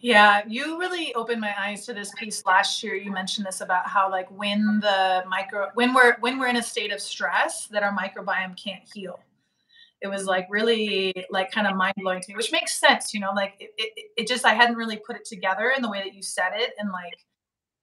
Yeah, 0.00 0.42
you 0.46 0.78
really 0.78 1.14
opened 1.14 1.40
my 1.40 1.54
eyes 1.58 1.86
to 1.86 1.94
this 1.94 2.12
piece 2.18 2.44
last 2.44 2.82
year. 2.82 2.94
You 2.94 3.10
mentioned 3.10 3.46
this 3.46 3.62
about 3.62 3.88
how 3.88 4.10
like 4.10 4.28
when 4.30 4.80
the 4.82 5.24
micro 5.26 5.70
when 5.72 5.94
we're 5.94 6.18
when 6.20 6.38
we're 6.38 6.48
in 6.48 6.56
a 6.56 6.62
state 6.62 6.92
of 6.92 7.00
stress 7.00 7.68
that 7.68 7.82
our 7.82 7.96
microbiome 7.96 8.54
can't 8.54 8.82
heal 8.92 9.18
it 10.04 10.10
was 10.10 10.26
like 10.26 10.46
really 10.50 11.14
like 11.30 11.50
kind 11.50 11.66
of 11.66 11.76
mind 11.76 11.94
blowing 11.96 12.20
to 12.20 12.28
me, 12.28 12.36
which 12.36 12.52
makes 12.52 12.78
sense, 12.78 13.14
you 13.14 13.20
know, 13.20 13.30
like 13.34 13.54
it, 13.58 13.70
it, 13.78 14.04
it 14.18 14.28
just, 14.28 14.44
I 14.44 14.52
hadn't 14.52 14.76
really 14.76 14.98
put 14.98 15.16
it 15.16 15.24
together 15.24 15.72
in 15.74 15.80
the 15.80 15.88
way 15.90 16.02
that 16.04 16.12
you 16.12 16.22
said 16.22 16.50
it. 16.54 16.74
And 16.78 16.90
like 16.92 17.14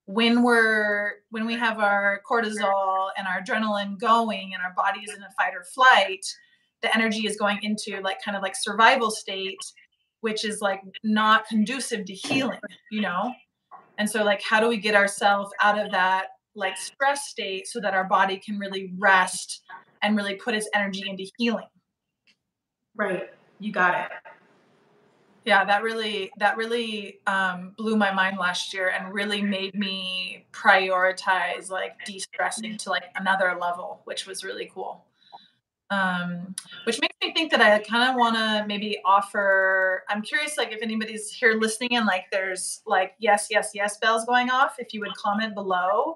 when 0.06 0.44
we're, 0.44 1.14
when 1.32 1.48
we 1.48 1.56
have 1.56 1.80
our 1.80 2.22
cortisol 2.30 3.10
and 3.18 3.28
our 3.28 3.42
adrenaline 3.42 4.00
going 4.00 4.52
and 4.54 4.62
our 4.62 4.72
body 4.78 5.00
is 5.00 5.16
in 5.16 5.24
a 5.24 5.32
fight 5.32 5.56
or 5.56 5.64
flight, 5.64 6.24
the 6.84 6.96
energy 6.96 7.26
is 7.26 7.38
going 7.38 7.58
into 7.64 8.00
like 8.02 8.22
kind 8.24 8.38
of 8.38 8.44
like 8.44 8.56
survival 8.56 9.10
state, 9.10 9.58
which 10.20 10.46
is 10.46 10.62
like 10.62 10.82
not 11.04 11.48
conducive 11.48 12.06
to 12.06 12.14
healing, 12.14 12.60
you 12.92 13.02
know? 13.02 13.34
And 13.98 14.08
so 14.08 14.24
like, 14.24 14.44
how 14.44 14.60
do 14.60 14.68
we 14.68 14.78
get 14.78 14.94
ourselves 14.94 15.52
out 15.60 15.84
of 15.84 15.92
that 15.92 16.28
like 16.54 16.78
stress 16.78 17.30
state 17.30 17.68
so 17.68 17.80
that 17.80 17.96
our 17.96 18.04
body 18.04 18.38
can 18.38 18.60
really 18.60 18.94
rest 19.00 19.64
and 20.04 20.16
really 20.16 20.36
put 20.36 20.54
its 20.54 20.70
energy 20.76 21.04
into 21.10 21.26
healing? 21.40 21.66
Right. 22.96 23.30
You 23.60 23.72
got 23.72 23.96
it. 24.06 24.12
Yeah, 25.46 25.66
that 25.66 25.82
really 25.82 26.32
that 26.38 26.56
really 26.56 27.20
um, 27.26 27.74
blew 27.76 27.98
my 27.98 28.12
mind 28.12 28.38
last 28.38 28.74
year 28.74 28.90
and 28.90 29.12
really 29.12 29.42
made 29.42 29.74
me 29.74 30.46
prioritize 30.52 31.72
like 31.72 31.94
de-stressing 32.06 32.78
to 32.78 32.90
like 32.92 33.06
another 33.16 33.58
level, 33.60 34.02
which 34.04 34.28
was 34.28 34.44
really 34.44 34.70
cool. 34.72 35.04
Um, 35.90 36.56
which 36.86 37.02
makes 37.02 37.16
me 37.22 37.34
think 37.34 37.52
that 37.52 37.60
I 37.60 37.80
kind 37.80 38.10
of 38.10 38.16
want 38.16 38.36
to 38.36 38.66
maybe 38.68 39.00
offer. 39.04 40.04
I'm 40.10 40.22
curious, 40.22 40.58
like 40.58 40.72
if 40.72 40.82
anybody's 40.84 41.32
here 41.32 41.56
listening 41.60 41.96
and 41.96 42.06
like 42.06 42.26
there's 42.32 42.82
like 42.86 43.14
yes, 43.18 43.48
yes, 43.50 43.72
yes 43.74 43.98
bells 43.98 44.26
going 44.26 44.52
off. 44.52 44.76
If 44.78 44.94
you 44.94 45.00
would 45.02 45.16
comment 45.16 45.56
below, 45.56 46.16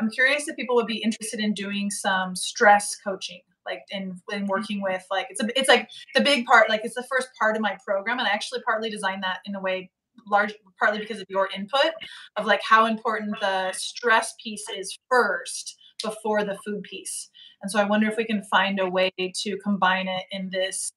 I'm 0.00 0.10
curious 0.10 0.48
if 0.48 0.56
people 0.56 0.76
would 0.76 0.86
be 0.86 0.96
interested 0.96 1.40
in 1.40 1.52
doing 1.52 1.90
some 1.90 2.34
stress 2.34 2.96
coaching 2.96 3.42
like 3.66 3.82
in, 3.90 4.20
in 4.32 4.46
working 4.46 4.82
with 4.82 5.04
like 5.10 5.26
it's 5.30 5.42
a, 5.42 5.58
it's 5.58 5.68
like 5.68 5.88
the 6.14 6.20
big 6.20 6.44
part 6.46 6.68
like 6.68 6.82
it's 6.84 6.94
the 6.94 7.04
first 7.04 7.28
part 7.40 7.56
of 7.56 7.62
my 7.62 7.76
program 7.86 8.18
and 8.18 8.28
i 8.28 8.30
actually 8.30 8.60
partly 8.62 8.90
designed 8.90 9.22
that 9.22 9.38
in 9.46 9.54
a 9.54 9.60
way 9.60 9.90
large 10.26 10.54
partly 10.78 10.98
because 10.98 11.20
of 11.20 11.26
your 11.28 11.48
input 11.54 11.92
of 12.36 12.46
like 12.46 12.60
how 12.62 12.86
important 12.86 13.34
the 13.40 13.72
stress 13.72 14.34
piece 14.42 14.64
is 14.76 14.96
first 15.10 15.76
before 16.02 16.44
the 16.44 16.58
food 16.64 16.82
piece. 16.82 17.30
And 17.62 17.70
so 17.70 17.78
i 17.78 17.84
wonder 17.84 18.08
if 18.08 18.16
we 18.16 18.24
can 18.24 18.42
find 18.44 18.80
a 18.80 18.88
way 18.88 19.12
to 19.16 19.56
combine 19.62 20.08
it 20.08 20.24
in 20.30 20.50
this 20.50 20.92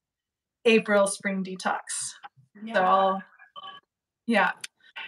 april 0.64 1.06
spring 1.06 1.44
detox. 1.44 1.80
Yeah. 2.64 2.74
so 2.74 2.82
i'll 2.82 3.22
yeah. 4.26 4.50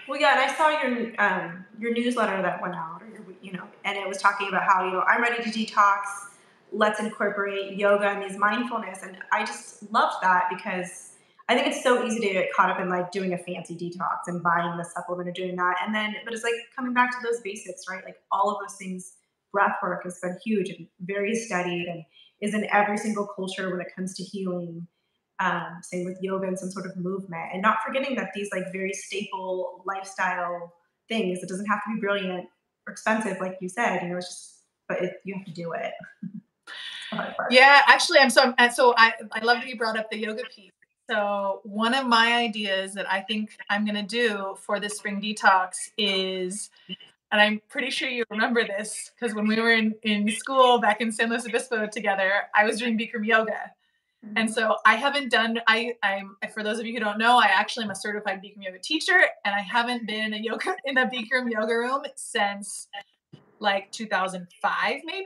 Well 0.08 0.20
yeah 0.20 0.40
and 0.40 0.50
i 0.50 0.54
saw 0.54 0.68
your 0.80 1.20
um 1.20 1.64
your 1.78 1.92
newsletter 1.92 2.40
that 2.42 2.62
went 2.62 2.74
out 2.74 3.02
or 3.02 3.08
your, 3.08 3.24
you 3.42 3.52
know 3.52 3.64
and 3.84 3.98
it 3.98 4.06
was 4.06 4.18
talking 4.18 4.48
about 4.48 4.62
how 4.62 4.84
you 4.84 4.92
know 4.92 5.00
i'm 5.00 5.20
ready 5.20 5.42
to 5.42 5.50
detox 5.50 6.00
let's 6.72 7.00
incorporate 7.00 7.76
yoga 7.76 8.08
and 8.08 8.22
these 8.22 8.38
mindfulness. 8.38 9.02
And 9.02 9.16
I 9.32 9.44
just 9.44 9.90
loved 9.92 10.16
that 10.22 10.44
because 10.50 11.12
I 11.48 11.54
think 11.54 11.66
it's 11.66 11.82
so 11.82 12.04
easy 12.04 12.20
to 12.20 12.32
get 12.32 12.52
caught 12.52 12.70
up 12.70 12.78
in 12.78 12.90
like 12.90 13.10
doing 13.10 13.32
a 13.32 13.38
fancy 13.38 13.74
detox 13.74 14.26
and 14.26 14.42
buying 14.42 14.76
the 14.76 14.84
supplement 14.84 15.28
or 15.28 15.32
doing 15.32 15.56
that. 15.56 15.76
And 15.84 15.94
then, 15.94 16.14
but 16.24 16.34
it's 16.34 16.42
like 16.44 16.54
coming 16.76 16.92
back 16.92 17.10
to 17.12 17.16
those 17.22 17.40
basics, 17.40 17.84
right? 17.88 18.04
Like 18.04 18.16
all 18.30 18.50
of 18.50 18.58
those 18.60 18.76
things, 18.76 19.14
breath 19.50 19.76
work 19.82 20.04
has 20.04 20.18
been 20.20 20.36
huge 20.44 20.68
and 20.68 20.86
very 21.00 21.34
studied 21.34 21.86
and 21.86 22.04
is 22.42 22.52
in 22.52 22.68
every 22.70 22.98
single 22.98 23.26
culture 23.26 23.70
when 23.70 23.80
it 23.80 23.88
comes 23.96 24.14
to 24.16 24.22
healing. 24.22 24.86
Um, 25.40 25.78
same 25.82 26.04
with 26.04 26.18
yoga 26.20 26.48
and 26.48 26.58
some 26.58 26.70
sort 26.70 26.84
of 26.84 26.96
movement. 26.96 27.50
And 27.52 27.62
not 27.62 27.78
forgetting 27.86 28.16
that 28.16 28.30
these 28.34 28.50
like 28.52 28.70
very 28.72 28.92
staple 28.92 29.82
lifestyle 29.86 30.74
things, 31.08 31.42
it 31.42 31.48
doesn't 31.48 31.66
have 31.66 31.82
to 31.84 31.94
be 31.94 32.00
brilliant 32.00 32.46
or 32.86 32.92
expensive, 32.92 33.40
like 33.40 33.56
you 33.60 33.68
said, 33.68 34.02
you 34.02 34.08
know, 34.08 34.16
it's 34.18 34.28
just, 34.28 34.62
but 34.88 35.02
it, 35.02 35.14
you 35.24 35.34
have 35.34 35.46
to 35.46 35.52
do 35.52 35.72
it. 35.72 35.92
Yeah, 37.50 37.82
actually, 37.86 38.18
I'm 38.18 38.30
so 38.30 38.54
so 38.74 38.94
I 38.96 39.12
I 39.32 39.40
love 39.40 39.58
that 39.58 39.68
you 39.68 39.76
brought 39.76 39.98
up 39.98 40.10
the 40.10 40.18
yoga 40.18 40.42
piece. 40.54 40.72
So 41.10 41.60
one 41.64 41.94
of 41.94 42.06
my 42.06 42.34
ideas 42.34 42.92
that 42.94 43.10
I 43.10 43.22
think 43.22 43.56
I'm 43.70 43.86
gonna 43.86 44.02
do 44.02 44.56
for 44.60 44.78
the 44.78 44.90
spring 44.90 45.20
detox 45.22 45.90
is, 45.96 46.70
and 47.32 47.40
I'm 47.40 47.62
pretty 47.68 47.90
sure 47.90 48.10
you 48.10 48.24
remember 48.30 48.64
this 48.64 49.10
because 49.14 49.34
when 49.34 49.46
we 49.46 49.58
were 49.58 49.72
in 49.72 49.94
in 50.02 50.30
school 50.30 50.78
back 50.78 51.00
in 51.00 51.10
San 51.10 51.30
Luis 51.30 51.46
Obispo 51.46 51.86
together, 51.86 52.30
I 52.54 52.64
was 52.64 52.78
doing 52.78 52.98
Bikram 52.98 53.26
yoga. 53.26 53.72
And 54.22 54.36
mm-hmm. 54.36 54.48
so 54.48 54.76
I 54.84 54.96
haven't 54.96 55.30
done 55.30 55.60
I 55.66 55.94
I'm 56.02 56.36
for 56.52 56.62
those 56.62 56.78
of 56.78 56.86
you 56.86 56.92
who 56.92 57.00
don't 57.00 57.18
know, 57.18 57.38
I 57.38 57.46
actually 57.46 57.84
am 57.84 57.90
a 57.90 57.94
certified 57.94 58.42
Bikram 58.42 58.64
yoga 58.64 58.78
teacher 58.80 59.18
and 59.44 59.54
I 59.54 59.60
haven't 59.60 60.06
been 60.06 60.24
in 60.24 60.34
a 60.34 60.38
yoga 60.38 60.76
in 60.84 60.98
a 60.98 61.06
Bikram 61.06 61.50
yoga 61.50 61.74
room 61.74 62.02
since 62.16 62.88
like 63.60 63.90
2005 63.92 65.00
maybe. 65.04 65.24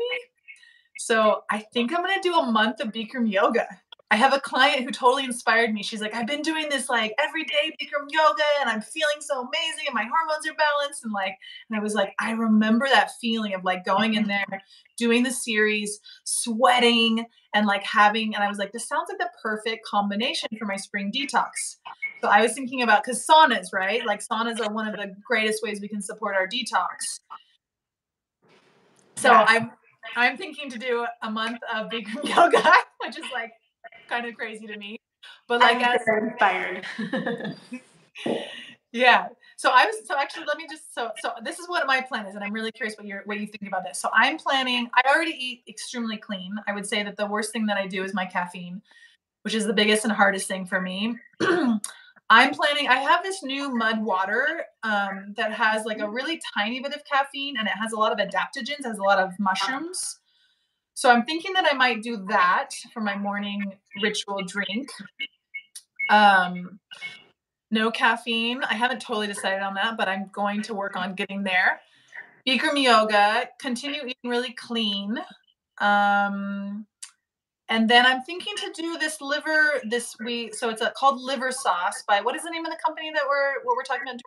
So 0.99 1.43
I 1.51 1.61
think 1.73 1.93
I'm 1.93 2.03
gonna 2.03 2.23
do 2.23 2.35
a 2.35 2.51
month 2.51 2.81
of 2.81 2.89
Bikram 2.89 3.31
yoga. 3.31 3.67
I 4.13 4.17
have 4.17 4.35
a 4.35 4.41
client 4.41 4.85
who 4.85 4.91
totally 4.91 5.25
inspired 5.25 5.73
me. 5.73 5.83
She's 5.83 6.03
like, 6.03 6.15
I've 6.15 6.27
been 6.27 6.43
doing 6.43 6.69
this 6.69 6.91
like 6.91 7.15
every 7.19 7.45
day 7.45 7.75
Bikram 7.81 8.09
yoga 8.11 8.43
and 8.61 8.69
I'm 8.69 8.83
feeling 8.83 9.21
so 9.21 9.41
amazing 9.41 9.87
and 9.87 9.95
my 9.95 10.03
hormones 10.03 10.47
are 10.47 10.53
balanced. 10.53 11.03
And 11.03 11.15
like, 11.15 11.39
and 11.71 11.79
I 11.79 11.83
was 11.83 11.95
like, 11.95 12.13
I 12.21 12.33
remember 12.33 12.87
that 12.87 13.13
feeling 13.23 13.55
of 13.55 13.65
like 13.65 13.87
going 13.87 14.13
in 14.13 14.25
mm-hmm. 14.25 14.51
there, 14.51 14.63
doing 14.99 15.23
the 15.23 15.31
series, 15.31 15.99
sweating 16.25 17.25
and 17.55 17.67
like 17.67 17.85
having, 17.85 18.35
and 18.35 18.45
I 18.45 18.49
was 18.49 18.59
like, 18.59 18.73
this 18.73 18.87
sounds 18.87 19.09
like 19.09 19.19
the 19.19 19.31
perfect 19.43 19.87
combination 19.87 20.51
for 20.59 20.67
my 20.67 20.77
spring 20.77 21.11
detox. 21.11 21.77
So 22.21 22.29
I 22.29 22.43
was 22.43 22.53
thinking 22.53 22.83
about, 22.83 23.05
cause 23.05 23.27
saunas, 23.27 23.73
right? 23.73 24.05
Like 24.05 24.21
saunas 24.23 24.61
are 24.61 24.71
one 24.71 24.87
of 24.87 24.95
the 24.95 25.15
greatest 25.27 25.63
ways 25.63 25.81
we 25.81 25.89
can 25.89 26.03
support 26.03 26.35
our 26.35 26.47
detox. 26.47 27.21
So 29.17 29.31
yes. 29.31 29.47
I'm 29.49 29.71
I'm 30.17 30.37
thinking 30.37 30.71
to 30.71 30.79
do 30.79 31.07
a 31.23 31.31
month 31.31 31.59
of 31.75 31.89
Bikram 31.89 32.25
yoga, 32.25 32.73
which 33.05 33.19
is 33.19 33.25
like 33.33 33.53
kind 34.09 34.27
of 34.27 34.35
crazy 34.35 34.67
to 34.67 34.77
me. 34.77 34.99
But 35.49 35.61
like 35.61 35.77
I'm 35.77 35.83
as 35.83 36.01
inspired. 36.07 36.87
yeah. 38.93 39.29
So 39.57 39.71
I 39.73 39.87
was 39.87 40.07
so 40.07 40.17
actually 40.19 40.45
let 40.47 40.57
me 40.57 40.67
just 40.69 40.95
so 40.95 41.11
so 41.21 41.31
this 41.43 41.59
is 41.59 41.69
what 41.69 41.87
my 41.87 42.01
plan 42.01 42.27
is, 42.27 42.35
and 42.35 42.45
I'm 42.45 42.53
really 42.53 42.73
curious 42.73 42.97
what 42.97 43.07
you 43.07 43.21
what 43.25 43.39
you 43.39 43.47
think 43.47 43.69
about 43.69 43.85
this. 43.85 43.99
So 43.99 44.09
I'm 44.13 44.39
planning. 44.39 44.91
I 44.95 45.03
already 45.09 45.37
eat 45.39 45.63
extremely 45.69 46.17
clean. 46.17 46.57
I 46.67 46.73
would 46.73 46.87
say 46.87 47.03
that 47.03 47.17
the 47.17 47.27
worst 47.27 47.53
thing 47.53 47.67
that 47.67 47.77
I 47.77 47.87
do 47.87 48.03
is 48.03 48.15
my 48.15 48.27
caffeine, 48.27 48.83
which 49.43 49.55
is 49.55 49.67
the 49.67 49.73
biggest 49.73 50.05
and 50.05 50.13
hardest 50.13 50.49
thing 50.49 50.67
for 50.67 50.81
me. 50.81 51.17
I'm 52.31 52.55
planning, 52.55 52.89
I 52.89 52.97
have 52.97 53.23
this 53.23 53.43
new 53.43 53.75
mud 53.75 54.03
water 54.03 54.65
um, 54.83 55.35
that 55.37 55.53
has 55.53 55.85
like 55.85 56.01
a 56.01 56.09
really 56.09 56.41
tiny 56.57 56.81
bit 56.81 56.95
of 56.95 57.03
caffeine 57.05 57.57
and 57.59 57.69
it 57.69 57.75
has 57.75 57.93
a 57.93 57.97
lot 57.97 58.13
of 58.13 58.19
adaptogens, 58.19 58.85
has 58.85 58.99
a 58.99 59.03
lot 59.03 59.19
of 59.19 59.33
mushrooms. 59.39 60.21
So 60.95 61.11
I'm 61.11 61.25
thinking 61.25 61.53
that 61.55 61.67
I 61.71 61.75
might 61.75 62.03
do 62.03 62.25
that 62.29 62.71
for 62.93 63.01
my 63.01 63.17
morning 63.17 63.73
ritual 64.03 64.43
drink. 64.47 64.89
Um, 66.11 66.79
no 67.71 67.91
caffeine. 67.91 68.63
I 68.63 68.75
haven't 68.75 69.01
totally 69.01 69.27
decided 69.27 69.63
on 69.63 69.75
that, 69.75 69.97
but 69.97 70.09
I'm 70.09 70.31
going 70.33 70.63
to 70.63 70.75
work 70.75 70.97
on 70.97 71.15
getting 71.15 71.43
there. 71.43 71.81
Bikram 72.47 72.83
yoga, 72.83 73.49
continue 73.59 74.03
eating 74.03 74.31
really 74.31 74.53
clean. 74.53 75.19
Um, 75.79 76.87
and 77.73 77.89
then 77.89 78.05
I'm 78.05 78.21
thinking 78.21 78.55
to 78.57 78.71
do 78.77 78.99
this 78.99 79.23
liver 79.23 79.81
this 79.89 80.15
week. 80.23 80.55
So 80.55 80.69
it's 80.69 80.83
a, 80.83 80.93
called 80.95 81.19
liver 81.19 81.51
sauce 81.51 82.03
by 82.07 82.21
what 82.21 82.37
is 82.37 82.43
the 82.43 82.51
name 82.51 82.67
of 82.67 82.71
the 82.71 82.79
company 82.85 83.11
that 83.15 83.23
we're 83.27 83.65
what 83.65 83.77
we're 83.77 83.83
talking 83.83 84.03
about? 84.03 84.21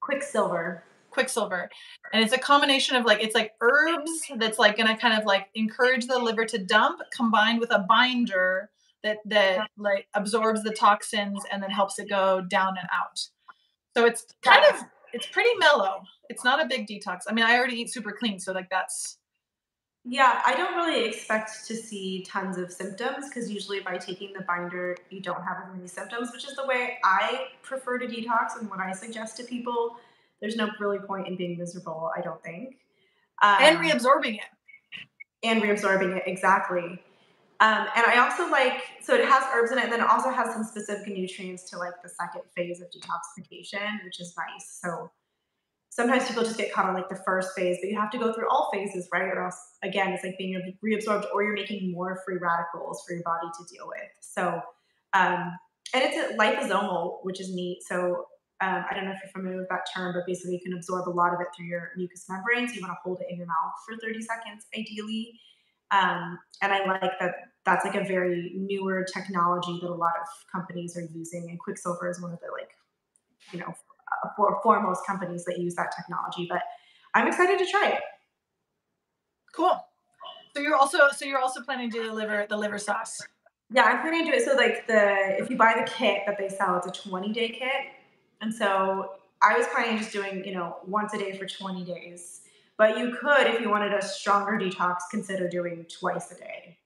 Quicksilver. 0.00 0.82
Quicksilver, 1.10 1.70
and 2.12 2.24
it's 2.24 2.32
a 2.32 2.38
combination 2.38 2.96
of 2.96 3.04
like 3.04 3.22
it's 3.22 3.36
like 3.36 3.52
herbs 3.60 4.10
that's 4.38 4.58
like 4.58 4.76
gonna 4.76 4.98
kind 4.98 5.16
of 5.16 5.24
like 5.24 5.46
encourage 5.54 6.08
the 6.08 6.18
liver 6.18 6.44
to 6.44 6.58
dump, 6.58 7.00
combined 7.16 7.60
with 7.60 7.70
a 7.70 7.86
binder 7.88 8.68
that 9.04 9.18
that 9.26 9.70
like 9.78 10.08
absorbs 10.14 10.64
the 10.64 10.72
toxins 10.72 11.40
and 11.52 11.62
then 11.62 11.70
helps 11.70 12.00
it 12.00 12.08
go 12.08 12.40
down 12.40 12.70
and 12.70 12.88
out. 12.92 13.20
So 13.96 14.04
it's 14.04 14.26
kind 14.42 14.64
of 14.74 14.82
it's 15.12 15.26
pretty 15.26 15.54
mellow. 15.60 16.02
It's 16.28 16.42
not 16.42 16.60
a 16.60 16.66
big 16.66 16.88
detox. 16.88 17.20
I 17.28 17.32
mean, 17.32 17.44
I 17.44 17.56
already 17.56 17.80
eat 17.80 17.92
super 17.92 18.10
clean, 18.10 18.40
so 18.40 18.52
like 18.52 18.68
that's 18.68 19.18
Yeah, 20.06 20.42
I 20.44 20.54
don't 20.54 20.74
really 20.74 21.06
expect 21.06 21.66
to 21.66 21.74
see 21.74 22.26
tons 22.28 22.58
of 22.58 22.70
symptoms 22.70 23.28
because 23.28 23.50
usually 23.50 23.80
by 23.80 23.96
taking 23.96 24.34
the 24.34 24.42
binder, 24.42 24.98
you 25.08 25.20
don't 25.20 25.42
have 25.42 25.56
as 25.64 25.74
many 25.74 25.88
symptoms, 25.88 26.30
which 26.30 26.46
is 26.46 26.54
the 26.56 26.66
way 26.66 26.98
I 27.02 27.46
prefer 27.62 27.96
to 27.98 28.06
detox 28.06 28.60
and 28.60 28.68
what 28.68 28.80
I 28.80 28.92
suggest 28.92 29.38
to 29.38 29.44
people. 29.44 29.96
There's 30.40 30.56
no 30.56 30.68
really 30.78 30.98
point 30.98 31.26
in 31.26 31.36
being 31.36 31.56
miserable, 31.56 32.10
I 32.14 32.20
don't 32.20 32.42
think. 32.42 32.76
Um, 33.42 33.56
and 33.60 33.78
reabsorbing 33.78 34.34
it. 34.34 34.44
And 35.42 35.62
reabsorbing 35.62 36.16
it, 36.18 36.24
exactly. 36.26 37.00
Um, 37.60 37.86
and 37.96 38.04
I 38.06 38.18
also 38.18 38.50
like, 38.50 38.82
so 39.00 39.14
it 39.14 39.24
has 39.24 39.44
herbs 39.54 39.72
in 39.72 39.78
it, 39.78 39.84
and 39.84 39.92
then 39.92 40.00
it 40.00 40.10
also 40.10 40.28
has 40.28 40.52
some 40.52 40.64
specific 40.64 41.14
nutrients 41.14 41.70
to 41.70 41.78
like 41.78 42.02
the 42.02 42.10
second 42.10 42.42
phase 42.54 42.82
of 42.82 42.88
detoxification, 42.90 44.04
which 44.04 44.20
is 44.20 44.34
nice. 44.36 44.80
So 44.82 45.10
sometimes 45.94 46.26
people 46.26 46.42
just 46.42 46.58
get 46.58 46.72
caught 46.72 46.86
on 46.86 46.94
like 46.94 47.08
the 47.08 47.20
first 47.24 47.54
phase, 47.54 47.78
but 47.80 47.88
you 47.88 47.96
have 47.96 48.10
to 48.10 48.18
go 48.18 48.32
through 48.32 48.48
all 48.50 48.68
phases, 48.72 49.08
right? 49.12 49.28
Or 49.28 49.44
else, 49.44 49.56
again, 49.84 50.12
it's 50.12 50.24
like 50.24 50.36
being 50.36 50.76
reabsorbed, 50.84 51.26
or 51.32 51.44
you're 51.44 51.54
making 51.54 51.92
more 51.92 52.20
free 52.26 52.36
radicals 52.36 53.04
for 53.06 53.14
your 53.14 53.22
body 53.22 53.46
to 53.56 53.72
deal 53.72 53.86
with. 53.86 54.10
So, 54.20 54.60
um, 55.12 55.56
and 55.94 56.02
it's 56.02 56.16
a 56.16 56.36
liposomal, 56.36 57.18
which 57.22 57.40
is 57.40 57.54
neat. 57.54 57.84
So, 57.84 58.26
um, 58.60 58.84
I 58.90 58.94
don't 58.94 59.04
know 59.04 59.12
if 59.12 59.18
you're 59.22 59.30
familiar 59.30 59.58
with 59.58 59.68
that 59.68 59.86
term, 59.94 60.14
but 60.14 60.26
basically, 60.26 60.54
you 60.54 60.60
can 60.60 60.72
absorb 60.72 61.08
a 61.08 61.10
lot 61.10 61.32
of 61.32 61.40
it 61.40 61.46
through 61.56 61.66
your 61.66 61.92
mucous 61.96 62.24
membrane. 62.28 62.66
So, 62.66 62.74
you 62.74 62.80
want 62.80 62.92
to 62.92 62.98
hold 63.04 63.20
it 63.20 63.28
in 63.30 63.36
your 63.36 63.46
mouth 63.46 63.72
for 63.86 63.96
30 63.96 64.20
seconds, 64.20 64.66
ideally. 64.76 65.38
Um, 65.92 66.40
and 66.60 66.72
I 66.72 66.84
like 66.86 67.12
that 67.20 67.34
that's 67.64 67.84
like 67.84 67.94
a 67.94 68.04
very 68.04 68.52
newer 68.56 69.04
technology 69.04 69.78
that 69.80 69.88
a 69.88 69.94
lot 69.94 70.14
of 70.20 70.26
companies 70.50 70.96
are 70.96 71.06
using. 71.14 71.50
And 71.50 71.58
Quicksilver 71.60 72.10
is 72.10 72.20
one 72.20 72.32
of 72.32 72.40
the 72.40 72.48
like, 72.50 72.70
you 73.52 73.60
know, 73.60 73.74
for 74.36 74.80
most 74.80 75.06
companies 75.06 75.44
that 75.44 75.58
use 75.58 75.74
that 75.74 75.92
technology. 75.96 76.46
But 76.48 76.62
I'm 77.14 77.26
excited 77.26 77.58
to 77.58 77.66
try 77.66 77.90
it. 77.90 78.00
Cool. 79.54 79.80
So 80.54 80.62
you're 80.62 80.76
also 80.76 81.08
so 81.14 81.24
you're 81.24 81.38
also 81.38 81.62
planning 81.62 81.90
to 81.90 82.02
deliver 82.02 82.46
the 82.48 82.56
liver 82.56 82.78
sauce. 82.78 83.20
Yeah, 83.70 83.84
I'm 83.84 84.00
planning 84.02 84.24
to 84.26 84.30
do 84.30 84.36
it. 84.36 84.44
So 84.44 84.54
like 84.54 84.86
the 84.86 85.40
if 85.40 85.50
you 85.50 85.56
buy 85.56 85.74
the 85.76 85.90
kit 85.90 86.22
that 86.26 86.38
they 86.38 86.48
sell, 86.48 86.76
it's 86.76 86.86
a 86.86 87.08
20 87.08 87.32
day 87.32 87.48
kit, 87.48 87.92
and 88.40 88.54
so 88.54 89.12
I 89.42 89.56
was 89.56 89.66
planning 89.74 89.98
just 89.98 90.12
doing 90.12 90.44
you 90.44 90.54
know 90.54 90.76
once 90.86 91.12
a 91.14 91.18
day 91.18 91.36
for 91.36 91.46
20 91.46 91.84
days. 91.84 92.42
But 92.76 92.98
you 92.98 93.16
could, 93.20 93.46
if 93.46 93.60
you 93.60 93.70
wanted 93.70 93.94
a 93.94 94.02
stronger 94.02 94.58
detox, 94.58 94.96
consider 95.10 95.48
doing 95.48 95.86
twice 95.88 96.32
a 96.32 96.34
day, 96.34 96.78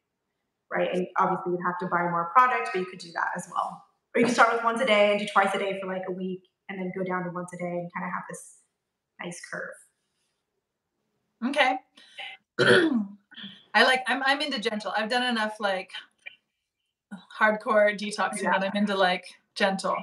right? 0.71 0.91
And 0.93 1.07
obviously 1.17 1.53
you'd 1.53 1.65
have 1.65 1.79
to 1.79 1.87
buy 1.87 2.03
more 2.03 2.31
product, 2.35 2.71
but 2.73 2.81
you 2.81 2.85
could 2.85 2.99
do 2.99 3.11
that 3.13 3.29
as 3.35 3.49
well. 3.51 3.83
Or 4.15 4.21
you 4.21 4.27
can 4.27 4.35
start 4.35 4.53
with 4.53 4.63
once 4.63 4.83
a 4.83 4.87
day 4.87 5.13
and 5.13 5.21
do 5.21 5.27
twice 5.27 5.55
a 5.55 5.59
day 5.59 5.79
for 5.81 5.87
like 5.87 6.03
a 6.07 6.13
week, 6.13 6.43
and 6.69 6.79
then 6.79 6.93
go 6.97 7.05
down 7.05 7.25
to 7.25 7.31
once 7.31 7.53
a 7.53 7.57
day 7.57 7.65
and 7.65 7.91
kind 7.93 8.07
of 8.07 8.13
have 8.13 8.25
this 8.29 8.59
nice 9.23 9.41
curve. 9.51 9.75
Okay. 11.47 11.77
I 13.75 13.85
like 13.85 14.03
I'm 14.07 14.23
I'm 14.25 14.41
into 14.41 14.59
gentle. 14.59 14.93
I've 14.97 15.09
done 15.09 15.25
enough 15.25 15.61
like 15.61 15.91
hardcore 17.39 17.97
detoxing 17.99 18.43
yeah. 18.43 18.59
that 18.59 18.71
I'm 18.71 18.77
into 18.77 18.97
like 18.97 19.27
gentle. 19.55 19.97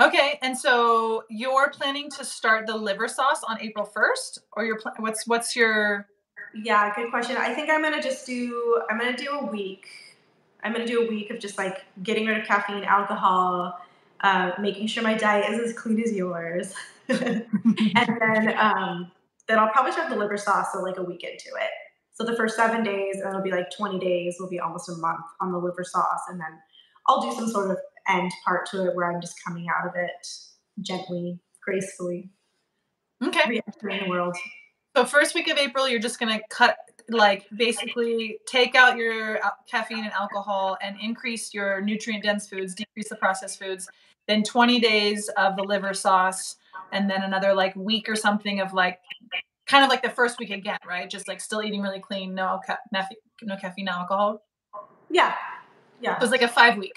Okay, 0.00 0.38
and 0.40 0.56
so 0.56 1.24
you're 1.28 1.70
planning 1.70 2.10
to 2.12 2.24
start 2.24 2.66
the 2.66 2.74
liver 2.74 3.06
sauce 3.06 3.42
on 3.46 3.60
April 3.60 3.84
1st 3.84 4.38
or 4.54 4.64
your 4.64 4.78
pl- 4.78 4.92
what's 4.98 5.26
what's 5.26 5.54
your 5.54 6.06
Yeah, 6.54 6.94
good 6.94 7.10
question. 7.10 7.36
I 7.36 7.52
think 7.52 7.68
I'm 7.68 7.82
going 7.82 7.94
to 7.94 8.00
just 8.00 8.24
do 8.24 8.82
I'm 8.88 8.98
going 8.98 9.14
to 9.14 9.22
do 9.22 9.30
a 9.30 9.44
week. 9.44 9.86
I'm 10.62 10.72
going 10.72 10.86
to 10.86 10.90
do 10.90 11.06
a 11.06 11.08
week 11.08 11.30
of 11.30 11.38
just 11.38 11.58
like 11.58 11.84
getting 12.02 12.26
rid 12.26 12.38
of 12.38 12.46
caffeine, 12.46 12.84
alcohol, 12.84 13.78
uh, 14.22 14.52
making 14.60 14.86
sure 14.86 15.02
my 15.02 15.14
diet 15.14 15.50
is 15.50 15.70
as 15.70 15.76
clean 15.76 16.00
as 16.00 16.12
yours. 16.12 16.74
and 17.08 17.46
then 17.94 18.54
um, 18.58 19.10
then 19.48 19.58
I'll 19.58 19.70
probably 19.70 19.92
start 19.92 20.10
the 20.10 20.16
liver 20.16 20.36
sauce 20.36 20.68
so 20.72 20.80
like 20.80 20.96
a 20.98 21.02
week 21.02 21.24
into 21.24 21.48
it. 21.60 21.70
So 22.12 22.24
the 22.24 22.36
first 22.36 22.54
seven 22.54 22.84
days, 22.84 23.16
and 23.16 23.28
it'll 23.28 23.42
be 23.42 23.50
like 23.50 23.70
20 23.76 23.98
days, 23.98 24.36
will 24.38 24.48
be 24.48 24.60
almost 24.60 24.88
a 24.88 24.92
month 24.96 25.24
on 25.40 25.52
the 25.52 25.58
liver 25.58 25.84
sauce, 25.84 26.20
and 26.28 26.38
then 26.38 26.58
I'll 27.08 27.22
do 27.22 27.32
some 27.32 27.48
sort 27.48 27.70
of 27.70 27.78
end 28.08 28.30
part 28.44 28.66
to 28.70 28.86
it 28.86 28.94
where 28.94 29.10
I'm 29.10 29.20
just 29.20 29.42
coming 29.44 29.66
out 29.68 29.88
of 29.88 29.94
it 29.96 30.26
gently, 30.80 31.40
gracefully. 31.62 32.30
Okay. 33.22 33.40
Re-entering 33.48 34.04
the 34.04 34.08
world. 34.08 34.36
So 34.96 35.04
first 35.04 35.34
week 35.34 35.48
of 35.48 35.58
April, 35.58 35.88
you're 35.88 36.00
just 36.00 36.18
gonna 36.18 36.40
cut 36.50 36.76
like 37.08 37.46
basically 37.56 38.38
take 38.46 38.74
out 38.74 38.96
your 38.96 39.40
caffeine 39.68 40.04
and 40.04 40.12
alcohol 40.12 40.76
and 40.82 40.96
increase 41.00 41.52
your 41.52 41.80
nutrient 41.80 42.22
dense 42.22 42.48
foods, 42.48 42.74
decrease 42.74 43.08
the 43.08 43.16
processed 43.16 43.58
foods. 43.58 43.88
Then 44.30 44.44
20 44.44 44.78
days 44.78 45.28
of 45.36 45.56
the 45.56 45.64
liver 45.64 45.92
sauce, 45.92 46.54
and 46.92 47.10
then 47.10 47.24
another 47.24 47.52
like 47.52 47.74
week 47.74 48.08
or 48.08 48.14
something 48.14 48.60
of 48.60 48.72
like 48.72 49.00
kind 49.66 49.82
of 49.82 49.90
like 49.90 50.02
the 50.02 50.08
first 50.08 50.38
week 50.38 50.50
again, 50.50 50.78
right? 50.86 51.10
Just 51.10 51.26
like 51.26 51.40
still 51.40 51.64
eating 51.64 51.82
really 51.82 51.98
clean, 51.98 52.32
no 52.32 52.60
ca- 52.64 52.78
no 53.42 53.56
caffeine, 53.56 53.86
no 53.86 53.92
alcohol. 53.92 54.44
Yeah, 55.10 55.34
yeah. 56.00 56.14
It 56.14 56.20
was 56.20 56.30
like 56.30 56.42
a 56.42 56.48
five 56.48 56.78
week. 56.78 56.96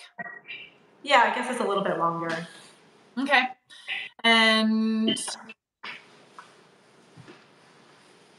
Yeah, 1.01 1.23
I 1.25 1.33
guess 1.33 1.49
it's 1.49 1.59
a 1.59 1.63
little 1.63 1.83
bit 1.83 1.97
longer. 1.97 2.47
Okay. 3.17 3.45
And 4.23 5.19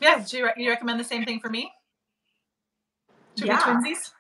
yeah, 0.00 0.24
do 0.24 0.38
you, 0.38 0.50
you 0.57 0.70
recommend 0.70 1.00
the 1.00 1.04
same 1.04 1.24
thing 1.24 1.40
for 1.40 1.50
me? 1.50 1.72
To 3.38 3.46
yeah. 3.46 3.59
twinsies? 3.59 4.12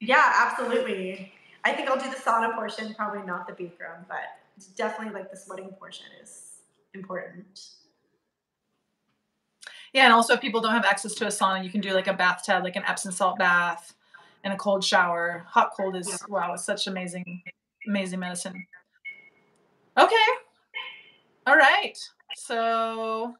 Yeah, 0.00 0.32
absolutely. 0.36 1.34
I 1.64 1.72
think 1.72 1.88
I'll 1.88 1.98
do 1.98 2.10
the 2.10 2.16
sauna 2.16 2.54
portion, 2.54 2.94
probably 2.94 3.24
not 3.26 3.46
the 3.46 3.52
Bikram, 3.52 4.06
but 4.08 4.74
definitely 4.76 5.14
like 5.14 5.30
the 5.30 5.36
sweating 5.36 5.68
portion 5.78 6.06
is 6.22 6.60
important. 6.94 7.68
Yeah, 9.92 10.04
and 10.04 10.12
also 10.12 10.34
if 10.34 10.40
people 10.40 10.60
don't 10.60 10.72
have 10.72 10.84
access 10.84 11.14
to 11.14 11.26
a 11.26 11.28
sauna, 11.28 11.62
you 11.62 11.70
can 11.70 11.80
do 11.80 11.92
like 11.92 12.06
a 12.06 12.14
bathtub, 12.14 12.64
like 12.64 12.76
an 12.76 12.82
Epsom 12.86 13.12
salt 13.12 13.38
bath 13.38 13.94
and 14.42 14.52
a 14.52 14.56
cold 14.56 14.82
shower. 14.82 15.44
Hot 15.48 15.70
cold 15.76 15.96
is 15.96 16.18
wow, 16.28 16.54
it's 16.54 16.64
such 16.64 16.86
amazing 16.86 17.42
amazing 17.86 18.20
medicine. 18.20 18.66
Okay. 19.98 20.14
All 21.46 21.56
right. 21.56 21.98
So 22.34 23.34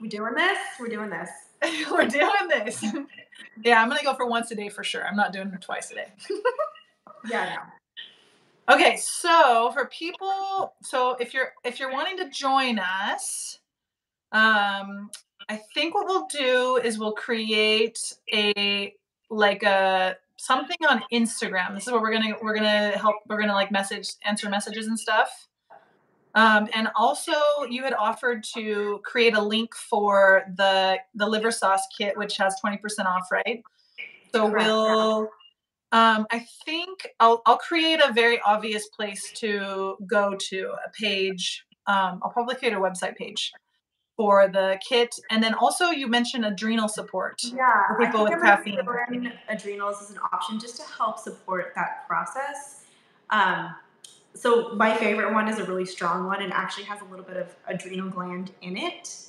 we're 0.00 0.08
doing 0.08 0.34
this? 0.34 0.58
We're 0.78 0.88
doing 0.88 1.10
this. 1.10 1.30
We're 1.90 2.06
doing 2.06 2.48
this. 2.48 2.84
yeah, 3.64 3.82
I'm 3.82 3.88
gonna 3.88 4.04
go 4.04 4.14
for 4.14 4.28
once 4.28 4.52
a 4.52 4.54
day 4.54 4.68
for 4.68 4.84
sure. 4.84 5.04
I'm 5.04 5.16
not 5.16 5.32
doing 5.32 5.48
it 5.48 5.60
twice 5.60 5.90
a 5.90 5.96
day. 5.96 6.06
yeah, 7.28 7.56
no. 7.56 8.74
Okay, 8.74 8.96
so 8.98 9.70
for 9.72 9.86
people, 9.86 10.74
so 10.82 11.16
if 11.18 11.32
you're 11.32 11.52
if 11.64 11.80
you're 11.80 11.90
wanting 11.90 12.18
to 12.18 12.28
join 12.28 12.78
us, 12.78 13.60
um, 14.32 15.10
I 15.48 15.60
think 15.74 15.94
what 15.94 16.06
we'll 16.06 16.26
do 16.26 16.78
is 16.84 16.98
we'll 16.98 17.12
create 17.12 17.98
a 18.32 18.94
like 19.30 19.62
a 19.62 20.16
something 20.36 20.76
on 20.88 21.02
Instagram. 21.12 21.74
This 21.74 21.86
is 21.86 21.92
what 21.92 22.02
we're 22.02 22.12
gonna 22.12 22.34
we're 22.42 22.54
gonna 22.54 22.90
help 22.98 23.16
we're 23.26 23.40
gonna 23.40 23.54
like 23.54 23.72
message 23.72 24.10
answer 24.24 24.50
messages 24.50 24.86
and 24.86 24.98
stuff. 24.98 25.48
Um, 26.34 26.68
and 26.74 26.88
also, 26.94 27.32
you 27.68 27.82
had 27.84 27.94
offered 27.94 28.44
to 28.54 29.00
create 29.02 29.34
a 29.34 29.42
link 29.42 29.74
for 29.74 30.44
the 30.56 30.98
the 31.14 31.26
liver 31.26 31.50
sauce 31.50 31.82
kit, 31.96 32.16
which 32.18 32.36
has 32.36 32.60
twenty 32.60 32.76
percent 32.76 33.08
off, 33.08 33.32
right? 33.32 33.62
So 34.34 34.50
Correct. 34.50 34.68
we'll. 34.68 35.30
Um, 35.90 36.26
I 36.30 36.44
think 36.66 37.08
I'll 37.18 37.40
I'll 37.46 37.56
create 37.56 38.00
a 38.04 38.12
very 38.12 38.40
obvious 38.42 38.88
place 38.88 39.32
to 39.36 39.96
go 40.06 40.36
to 40.50 40.72
a 40.86 40.90
page. 40.90 41.64
Um, 41.86 42.20
I'll 42.22 42.30
probably 42.30 42.56
create 42.56 42.74
a 42.74 42.80
website 42.80 43.16
page 43.16 43.52
for 44.16 44.48
the 44.48 44.78
kit, 44.86 45.14
and 45.30 45.42
then 45.42 45.54
also 45.54 45.86
you 45.90 46.06
mentioned 46.08 46.44
adrenal 46.44 46.88
support. 46.88 47.40
Yeah, 47.42 47.86
for 47.86 48.04
people 48.04 48.24
with 48.24 48.32
caffeine. 48.42 49.32
Adrenals 49.48 50.02
is 50.02 50.10
an 50.10 50.18
option 50.32 50.58
just 50.58 50.76
to 50.76 50.82
help 50.82 51.18
support 51.18 51.72
that 51.76 52.06
process. 52.06 52.84
Um, 53.30 53.74
so 54.34 54.74
my 54.74 54.94
favorite 54.94 55.32
one 55.32 55.48
is 55.48 55.58
a 55.58 55.64
really 55.64 55.86
strong 55.86 56.26
one, 56.26 56.42
and 56.42 56.52
actually 56.52 56.84
has 56.84 57.00
a 57.00 57.04
little 57.04 57.24
bit 57.24 57.36
of 57.36 57.54
adrenal 57.66 58.10
gland 58.10 58.50
in 58.60 58.76
it, 58.76 59.27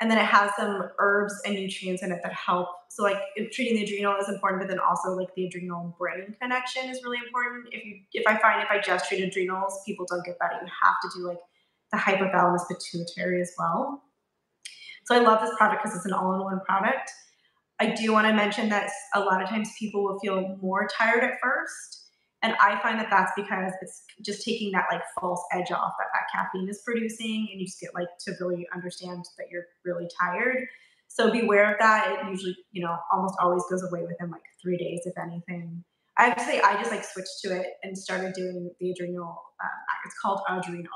and 0.00 0.10
then 0.10 0.18
it 0.18 0.24
has 0.24 0.50
some 0.56 0.90
herbs 0.98 1.34
and 1.44 1.54
nutrients 1.54 2.02
in 2.02 2.12
it 2.12 2.20
that 2.22 2.32
help. 2.32 2.68
So 2.88 3.02
like 3.02 3.18
treating 3.52 3.74
the 3.74 3.84
adrenal 3.84 4.16
is 4.16 4.28
important, 4.28 4.62
but 4.62 4.68
then 4.68 4.78
also 4.78 5.10
like 5.10 5.34
the 5.34 5.46
adrenal 5.46 5.94
brain 5.98 6.36
connection 6.40 6.88
is 6.88 7.02
really 7.02 7.18
important. 7.18 7.66
If 7.72 7.84
you, 7.84 8.00
if 8.12 8.26
I 8.26 8.38
find 8.38 8.62
if 8.62 8.68
I 8.70 8.80
just 8.80 9.08
treat 9.08 9.22
adrenals, 9.22 9.80
people 9.84 10.06
don't 10.08 10.24
get 10.24 10.38
better. 10.38 10.54
You 10.62 10.70
have 10.82 10.94
to 11.02 11.18
do 11.18 11.26
like 11.26 11.38
the 11.90 11.98
hypothalamus 11.98 12.68
pituitary 12.68 13.40
as 13.40 13.52
well. 13.58 14.02
So 15.04 15.14
I 15.14 15.20
love 15.20 15.40
this 15.40 15.50
product 15.56 15.82
because 15.82 15.96
it's 15.96 16.06
an 16.06 16.12
all-in-one 16.12 16.60
product. 16.66 17.10
I 17.80 17.94
do 17.94 18.12
want 18.12 18.26
to 18.26 18.32
mention 18.32 18.68
that 18.68 18.90
a 19.14 19.20
lot 19.20 19.42
of 19.42 19.48
times 19.48 19.70
people 19.78 20.04
will 20.04 20.18
feel 20.18 20.56
more 20.60 20.86
tired 20.86 21.24
at 21.24 21.40
first. 21.42 21.97
And 22.42 22.54
I 22.60 22.80
find 22.80 23.00
that 23.00 23.08
that's 23.10 23.32
because 23.34 23.72
it's 23.82 24.04
just 24.22 24.44
taking 24.44 24.70
that 24.72 24.84
like 24.92 25.02
false 25.20 25.42
edge 25.52 25.72
off 25.72 25.92
that 25.98 26.06
that 26.12 26.26
caffeine 26.32 26.68
is 26.68 26.80
producing. 26.84 27.48
And 27.50 27.60
you 27.60 27.66
just 27.66 27.80
get 27.80 27.94
like 27.94 28.08
to 28.26 28.32
really 28.40 28.66
understand 28.72 29.24
that 29.38 29.46
you're 29.50 29.64
really 29.84 30.08
tired. 30.20 30.66
So 31.08 31.32
beware 31.32 31.72
of 31.72 31.78
that. 31.80 32.20
It 32.20 32.30
usually, 32.30 32.56
you 32.70 32.82
know, 32.82 32.96
almost 33.12 33.34
always 33.40 33.64
goes 33.68 33.82
away 33.82 34.02
within 34.02 34.30
like 34.30 34.42
three 34.62 34.76
days, 34.76 35.00
if 35.04 35.14
anything. 35.18 35.82
I 36.16 36.24
have 36.24 36.36
to 36.36 36.44
say, 36.44 36.60
I 36.60 36.74
just 36.74 36.90
like 36.90 37.04
switched 37.04 37.40
to 37.44 37.56
it 37.56 37.66
and 37.82 37.96
started 37.96 38.34
doing 38.34 38.70
the 38.80 38.90
adrenal. 38.90 39.40
Um, 39.62 39.70
it's 40.04 40.14
called 40.20 40.40
adrenal, 40.48 40.88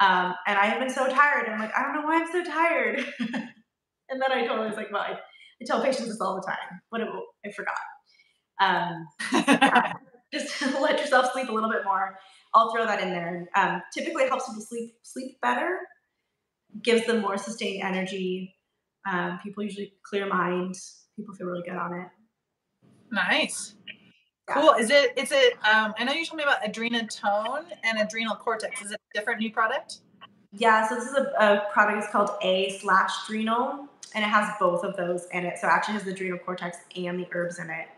um, 0.00 0.34
and 0.46 0.58
I 0.58 0.66
have 0.66 0.78
been 0.78 0.90
so 0.90 1.08
tired. 1.08 1.48
I'm 1.48 1.58
like, 1.58 1.76
I 1.76 1.82
don't 1.82 1.94
know 1.94 2.02
why 2.02 2.20
I'm 2.20 2.32
so 2.32 2.44
tired. 2.44 3.04
and 3.20 4.20
then 4.22 4.32
I 4.32 4.46
totally 4.46 4.68
was 4.68 4.76
like, 4.76 4.90
well, 4.90 5.02
I, 5.02 5.12
I 5.12 5.64
tell 5.64 5.82
patients 5.82 6.08
this 6.08 6.20
all 6.20 6.36
the 6.36 6.46
time, 6.46 6.80
but 6.90 7.02
I 7.44 7.52
forgot. 7.52 7.76
Um, 8.58 9.06
just 10.32 10.60
let 10.80 10.98
yourself 10.98 11.32
sleep 11.32 11.48
a 11.48 11.52
little 11.52 11.70
bit 11.70 11.84
more. 11.84 12.18
I'll 12.54 12.72
throw 12.72 12.86
that 12.86 13.02
in 13.02 13.10
there. 13.10 13.48
Um, 13.54 13.82
typically, 13.92 14.24
it 14.24 14.28
helps 14.28 14.48
people 14.48 14.62
sleep 14.62 14.94
sleep 15.02 15.40
better, 15.42 15.78
gives 16.82 17.06
them 17.06 17.20
more 17.20 17.36
sustained 17.36 17.82
energy. 17.82 18.54
Um, 19.10 19.38
people 19.42 19.62
usually 19.62 19.92
clear 20.04 20.26
mind. 20.26 20.74
People 21.16 21.34
feel 21.34 21.46
really 21.46 21.62
good 21.62 21.76
on 21.76 21.94
it. 21.94 22.08
Nice. 23.10 23.74
Yeah. 24.48 24.54
Cool. 24.54 24.70
Is 24.74 24.90
it? 24.90 25.16
Is 25.16 25.32
it? 25.32 25.54
Um, 25.64 25.94
I 25.98 26.04
know 26.04 26.12
you 26.12 26.24
told 26.24 26.38
me 26.38 26.44
about 26.44 26.62
Adrenatone 26.62 27.64
and 27.84 27.98
Adrenal 27.98 28.36
Cortex. 28.36 28.80
Is 28.80 28.92
it 28.92 29.00
a 29.14 29.18
different 29.18 29.40
new 29.40 29.52
product? 29.52 30.00
Yeah. 30.52 30.88
So 30.88 30.94
this 30.94 31.04
is 31.04 31.14
a, 31.14 31.32
a 31.38 31.72
product. 31.72 32.04
It's 32.04 32.12
called 32.12 32.30
A 32.42 32.78
slash 32.78 33.10
Adrenal, 33.24 33.88
and 34.14 34.24
it 34.24 34.28
has 34.28 34.54
both 34.58 34.84
of 34.84 34.96
those 34.96 35.26
in 35.32 35.44
it. 35.44 35.58
So 35.58 35.66
it 35.66 35.70
actually 35.70 35.94
has 35.94 36.04
the 36.04 36.12
adrenal 36.12 36.38
cortex 36.38 36.78
and 36.96 37.18
the 37.18 37.26
herbs 37.32 37.58
in 37.58 37.70
it 37.70 37.88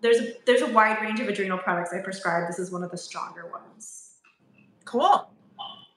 there's 0.00 0.18
a, 0.18 0.32
there's 0.46 0.62
a 0.62 0.68
wide 0.68 1.00
range 1.00 1.20
of 1.20 1.28
adrenal 1.28 1.58
products 1.58 1.92
I 1.92 2.00
prescribe. 2.00 2.46
This 2.46 2.58
is 2.58 2.70
one 2.70 2.82
of 2.82 2.90
the 2.90 2.96
stronger 2.96 3.46
ones. 3.50 4.12
Cool. 4.84 5.28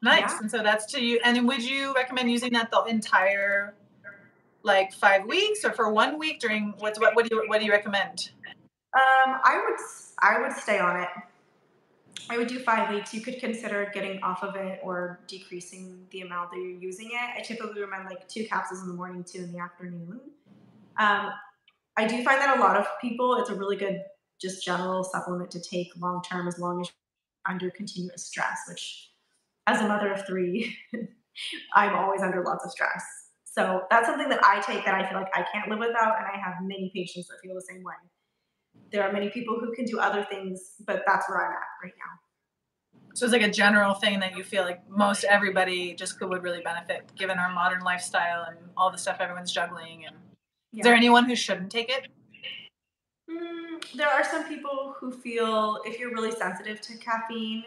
Nice. 0.02 0.22
Yeah. 0.22 0.40
And 0.42 0.52
so 0.52 0.64
that's 0.64 0.86
to 0.94 1.04
you. 1.04 1.20
And 1.24 1.48
would 1.48 1.64
you 1.64 1.94
recommend 1.94 2.32
using 2.32 2.54
that 2.54 2.72
the 2.72 2.84
entire 2.86 3.76
like 4.64 4.94
five 4.94 5.26
weeks 5.26 5.64
or 5.66 5.72
for 5.72 5.92
one 5.92 6.20
week 6.20 6.40
during 6.40 6.74
what's 6.80 7.00
what 7.00 7.16
what 7.16 7.28
do 7.28 7.36
you 7.36 7.44
what 7.48 7.60
do 7.60 7.66
you 7.66 7.72
recommend? 7.72 8.32
Um, 8.94 9.40
I 9.44 9.62
would 9.64 9.80
I 10.20 10.42
would 10.42 10.54
stay 10.54 10.80
on 10.80 11.00
it. 11.00 11.10
I 12.30 12.38
would 12.38 12.48
do 12.48 12.60
five 12.60 12.94
weeks. 12.94 13.14
You 13.14 13.22
could 13.22 13.40
consider 13.40 13.90
getting 13.94 14.22
off 14.22 14.44
of 14.44 14.56
it 14.56 14.80
or 14.84 15.20
decreasing 15.28 16.06
the 16.12 16.22
amount 16.22 16.52
that 16.52 16.58
you're 16.58 16.70
using 16.70 17.08
it. 17.08 17.38
I 17.38 17.42
typically 17.42 17.82
recommend 17.82 18.10
like 18.10 18.28
two 18.28 18.46
capsules 18.46 18.82
in 18.82 18.88
the 18.88 18.94
morning, 18.94 19.24
two 19.24 19.40
in 19.40 19.52
the 19.52 19.60
afternoon. 19.60 20.20
Um, 20.98 21.32
I 22.02 22.08
do 22.08 22.24
find 22.24 22.42
that 22.42 22.58
a 22.58 22.60
lot 22.60 22.78
of 22.78 22.88
people, 23.00 23.38
it's 23.38 23.52
a 23.52 23.56
really 23.56 23.76
good, 23.76 24.02
just 24.42 24.66
general 24.66 25.04
supplement 25.04 25.52
to 25.52 25.62
take 25.62 25.90
long 26.00 26.24
term 26.24 26.48
as 26.48 26.58
long 26.58 26.82
as 26.82 26.88
you're 26.88 27.54
under 27.54 27.70
continuous 27.70 28.26
stress, 28.26 28.58
which 28.68 29.12
as 29.68 29.82
a 29.82 29.88
mother 29.88 30.12
of 30.12 30.26
three, 30.26 30.76
I'm 31.76 31.96
always 31.96 32.24
under 32.24 32.44
lots 32.44 32.66
of 32.66 32.72
stress. 32.72 33.06
So 33.46 33.84
that's 33.92 34.08
something 34.08 34.30
that 34.30 34.44
I 34.44 34.62
take 34.62 34.84
that 34.86 34.96
I 34.96 35.08
feel 35.08 35.20
like 35.20 35.30
I 35.36 35.46
can't 35.54 35.70
live 35.70 35.78
without, 35.78 36.16
and 36.18 36.26
I 36.26 36.40
have 36.44 36.56
many 36.64 36.92
patients 36.96 37.28
that 37.28 37.36
feel 37.44 37.54
the 37.54 37.62
same 37.62 37.84
way. 37.84 37.94
There 38.92 39.04
are 39.04 39.14
many 39.14 39.30
people 39.30 39.60
who 39.60 39.72
can 39.76 39.86
do 39.86 40.00
other 40.00 40.26
things, 40.28 40.74
but 40.88 41.04
that's 41.06 41.30
where 41.30 41.46
I'm 41.46 41.52
at 41.52 41.84
right 41.84 41.94
now. 42.00 43.14
So 43.14 43.26
it's 43.26 43.34
like 43.34 43.44
a 43.44 43.52
general 43.52 43.94
thing 43.94 44.22
that 44.22 44.36
you 44.36 44.44
feel 44.44 44.64
like 44.64 44.80
most 44.90 45.24
everybody 45.26 45.94
just 45.94 46.20
would 46.20 46.42
really 46.42 46.62
benefit 46.62 47.12
given 47.16 47.38
our 47.38 47.54
modern 47.54 47.84
lifestyle 47.84 48.46
and 48.48 48.58
all 48.76 48.90
the 48.90 48.98
stuff 48.98 49.18
everyone's 49.20 49.52
juggling 49.52 50.06
and 50.08 50.16
yeah. 50.72 50.80
Is 50.80 50.84
there 50.84 50.96
anyone 50.96 51.26
who 51.26 51.36
shouldn't 51.36 51.72
take 51.72 51.90
it? 51.90 52.08
Mm, 53.30 53.80
there 53.96 54.08
are 54.08 54.24
some 54.24 54.48
people 54.48 54.96
who 54.98 55.12
feel 55.12 55.82
if 55.86 56.00
you're 56.00 56.12
really 56.12 56.32
sensitive 56.32 56.82
to 56.82 56.98
caffeine, 56.98 57.66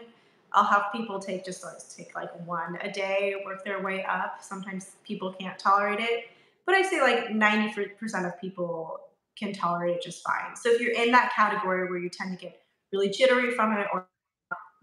I'll 0.53 0.63
have 0.63 0.85
people 0.91 1.19
take 1.19 1.45
just 1.45 1.63
like 1.63 1.75
take 1.95 2.15
like 2.15 2.29
one 2.47 2.77
a 2.81 2.91
day, 2.91 3.35
work 3.45 3.63
their 3.65 3.81
way 3.81 4.03
up. 4.05 4.37
Sometimes 4.41 4.91
people 5.03 5.33
can't 5.33 5.59
tolerate 5.59 5.99
it, 5.99 6.25
but 6.65 6.75
I 6.75 6.81
say 6.81 7.01
like 7.01 7.27
90% 7.27 8.25
of 8.25 8.39
people 8.39 8.99
can 9.37 9.53
tolerate 9.53 9.97
it 9.97 10.01
just 10.01 10.23
fine. 10.23 10.55
So 10.55 10.71
if 10.71 10.79
you're 10.79 10.93
in 10.93 11.11
that 11.11 11.33
category 11.35 11.89
where 11.89 11.99
you 11.99 12.09
tend 12.09 12.39
to 12.39 12.43
get 12.43 12.61
really 12.93 13.09
jittery 13.09 13.51
from 13.51 13.73
it 13.73 13.87
or 13.93 14.07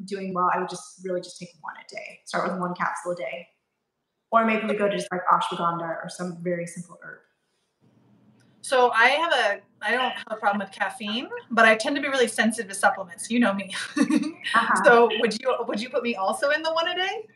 doing 0.05 0.35
well, 0.35 0.51
I 0.53 0.59
would 0.59 0.69
just 0.69 1.01
really 1.05 1.23
just 1.23 1.39
take 1.39 1.51
one 1.61 1.75
a 1.77 1.95
day. 1.95 2.21
Start 2.27 2.51
with 2.51 2.61
one 2.61 2.75
capsule 2.75 3.13
a 3.13 3.17
day. 3.17 3.49
Or 4.31 4.45
maybe 4.45 4.67
we 4.67 4.75
go 4.75 4.89
to 4.89 4.97
just 4.97 5.09
like 5.11 5.23
ashwagandha 5.31 6.05
or 6.05 6.09
some 6.09 6.39
very 6.43 6.67
simple 6.67 6.99
herb. 7.03 7.21
So 8.63 8.93
I 8.93 9.09
have 9.09 9.33
a 9.33 9.61
I 9.85 9.91
don't 9.91 10.13
have 10.13 10.27
a 10.29 10.37
problem 10.37 10.61
with 10.61 10.71
caffeine, 10.71 11.29
but 11.51 11.65
I 11.65 11.75
tend 11.75 11.97
to 11.97 12.03
be 12.03 12.09
really 12.09 12.29
sensitive 12.29 12.69
to 12.71 12.75
supplements. 12.75 13.29
You 13.31 13.41
know 13.41 13.53
me. 13.53 13.75
uh-huh. 13.99 14.85
So 14.85 15.11
would 15.19 15.37
you 15.41 15.55
would 15.67 15.81
you 15.81 15.91
put 15.91 16.05
me 16.05 16.15
also 16.15 16.51
in 16.51 16.63
the 16.63 16.73
one 16.73 16.89
a 16.89 16.95
day? 16.95 17.27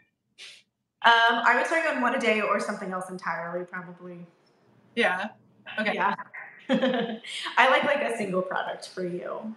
Um, 1.04 1.42
I 1.44 1.56
would 1.56 1.66
start 1.66 1.84
on 1.86 2.00
one 2.00 2.14
a 2.14 2.20
day 2.20 2.40
or 2.40 2.58
something 2.60 2.92
else 2.92 3.10
entirely, 3.10 3.64
probably. 3.64 4.26
Yeah. 4.94 5.28
Okay. 5.78 5.94
Yeah. 5.94 6.14
I 6.68 7.70
like 7.70 7.84
like 7.84 8.02
a 8.02 8.16
single 8.16 8.42
product 8.42 8.88
for 8.88 9.04
you. 9.04 9.54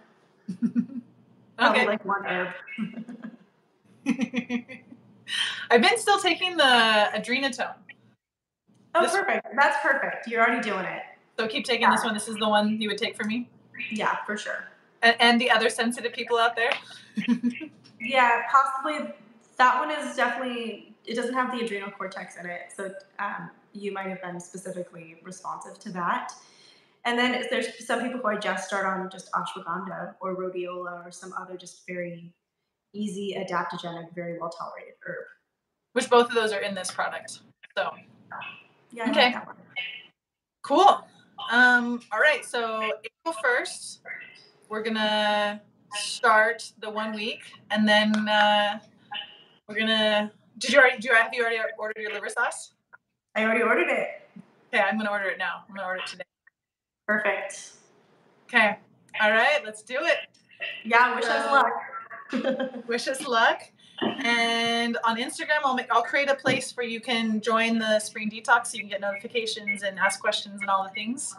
okay. 1.60 1.86
like 1.86 2.04
one 2.04 2.24
herb. 2.24 2.48
I've 5.70 5.82
been 5.82 5.98
still 5.98 6.18
taking 6.18 6.56
the 6.56 6.64
adrenatone. 7.14 7.74
Oh, 8.94 9.02
this 9.02 9.12
perfect. 9.12 9.46
That's 9.56 9.76
perfect. 9.82 10.26
You're 10.26 10.42
already 10.42 10.68
doing 10.68 10.84
it. 10.84 11.02
So 11.40 11.48
keep 11.48 11.64
taking 11.64 11.82
yeah. 11.82 11.92
this 11.92 12.04
one. 12.04 12.12
This 12.12 12.28
is 12.28 12.36
the 12.36 12.48
one 12.48 12.78
you 12.82 12.88
would 12.90 12.98
take 12.98 13.16
for 13.16 13.24
me. 13.24 13.48
Yeah, 13.90 14.16
for 14.26 14.36
sure. 14.36 14.68
And, 15.00 15.16
and 15.20 15.40
the 15.40 15.50
other 15.50 15.70
sensitive 15.70 16.12
people 16.12 16.36
out 16.36 16.54
there. 16.54 16.70
yeah, 18.00 18.42
possibly. 18.52 19.14
That 19.56 19.78
one 19.78 19.90
is 19.90 20.16
definitely. 20.16 20.94
It 21.06 21.14
doesn't 21.14 21.32
have 21.32 21.50
the 21.50 21.64
adrenal 21.64 21.90
cortex 21.90 22.36
in 22.36 22.44
it, 22.44 22.72
so 22.76 22.92
um, 23.18 23.50
you 23.72 23.90
might 23.90 24.08
have 24.08 24.20
been 24.20 24.38
specifically 24.38 25.16
responsive 25.24 25.78
to 25.78 25.92
that. 25.92 26.32
And 27.06 27.18
then 27.18 27.42
there's 27.48 27.86
some 27.86 28.02
people 28.02 28.20
who 28.20 28.28
I 28.28 28.36
just 28.36 28.68
start 28.68 28.84
on 28.84 29.08
just 29.10 29.32
ashwagandha 29.32 30.16
or 30.20 30.36
rhodiola 30.36 31.06
or 31.06 31.10
some 31.10 31.32
other 31.40 31.56
just 31.56 31.86
very 31.86 32.34
easy, 32.92 33.34
adaptogenic, 33.38 34.14
very 34.14 34.38
well 34.38 34.50
tolerated 34.50 34.94
herb. 35.06 35.24
Which 35.94 36.10
both 36.10 36.28
of 36.28 36.34
those 36.34 36.52
are 36.52 36.60
in 36.60 36.74
this 36.74 36.90
product. 36.90 37.40
So 37.78 37.88
yeah, 38.92 39.10
okay. 39.10 39.34
All 42.12 42.20
right, 42.20 42.44
so 42.44 42.82
April 42.82 43.34
1st, 43.44 43.98
we're 44.68 44.82
gonna 44.82 45.60
start 45.92 46.72
the 46.80 46.88
one 46.88 47.12
week, 47.12 47.40
and 47.70 47.86
then 47.86 48.28
uh, 48.28 48.78
we're 49.68 49.78
gonna. 49.78 50.32
Did 50.58 50.72
you 50.72 50.78
already? 50.78 50.98
Do 50.98 51.10
have 51.12 51.32
you 51.34 51.42
already 51.42 51.58
ordered 51.78 52.00
your 52.00 52.12
liver 52.12 52.28
sauce? 52.28 52.72
I 53.34 53.44
already 53.44 53.62
ordered 53.62 53.88
it. 53.88 54.28
Okay, 54.72 54.82
I'm 54.82 54.96
gonna 54.96 55.10
order 55.10 55.28
it 55.28 55.38
now. 55.38 55.64
I'm 55.68 55.74
gonna 55.74 55.86
order 55.86 56.00
it 56.00 56.06
today. 56.06 56.24
Perfect. 57.06 57.72
Okay. 58.48 58.78
All 59.20 59.32
right, 59.32 59.60
let's 59.64 59.82
do 59.82 59.98
it. 60.00 60.18
Yeah. 60.84 61.14
Wish 61.16 61.24
us 61.26 61.50
luck. 61.50 62.86
wish 62.88 63.08
us 63.08 63.26
luck. 63.26 63.62
And 64.02 64.96
on 65.04 65.18
Instagram, 65.18 65.60
I'll 65.64 65.74
make 65.74 65.92
I'll 65.92 66.02
create 66.02 66.30
a 66.30 66.34
place 66.34 66.76
where 66.76 66.86
you 66.86 67.00
can 67.00 67.40
join 67.40 67.78
the 67.78 67.98
Spring 68.00 68.30
Detox 68.30 68.68
so 68.68 68.76
you 68.76 68.80
can 68.80 68.90
get 68.90 69.00
notifications 69.00 69.82
and 69.82 69.98
ask 69.98 70.20
questions 70.20 70.60
and 70.60 70.70
all 70.70 70.84
the 70.84 70.90
things. 70.90 71.34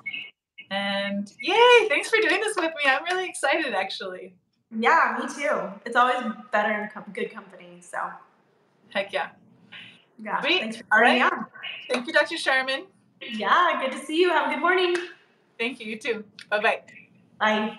And 0.71 1.29
yay! 1.41 1.89
Thanks 1.89 2.09
for 2.09 2.17
doing 2.21 2.39
this 2.39 2.55
with 2.55 2.71
me. 2.71 2.89
I'm 2.89 3.03
really 3.03 3.27
excited, 3.27 3.73
actually. 3.73 4.33
Yeah, 4.71 5.17
me 5.19 5.27
too. 5.27 5.69
It's 5.85 5.97
always 5.97 6.23
better 6.53 6.81
in 6.81 6.89
com- 6.89 7.11
good 7.13 7.29
company. 7.29 7.79
So, 7.81 7.97
heck 8.89 9.11
yeah. 9.11 9.31
Yeah. 10.17 10.41
Sweet. 10.41 10.59
Thanks 10.61 10.77
for 10.77 10.83
all 10.93 11.01
right. 11.01 11.21
On. 11.21 11.45
Thank 11.89 12.07
you, 12.07 12.13
Dr. 12.13 12.37
Sharman. 12.37 12.85
Yeah. 13.21 13.81
Good 13.81 13.91
to 13.91 14.05
see 14.05 14.21
you. 14.21 14.29
Have 14.29 14.49
a 14.49 14.53
good 14.53 14.61
morning. 14.61 14.95
Thank 15.59 15.81
you. 15.81 15.87
You 15.87 15.97
too. 15.99 16.23
Bye-bye. 16.49 16.81
Bye. 17.39 17.77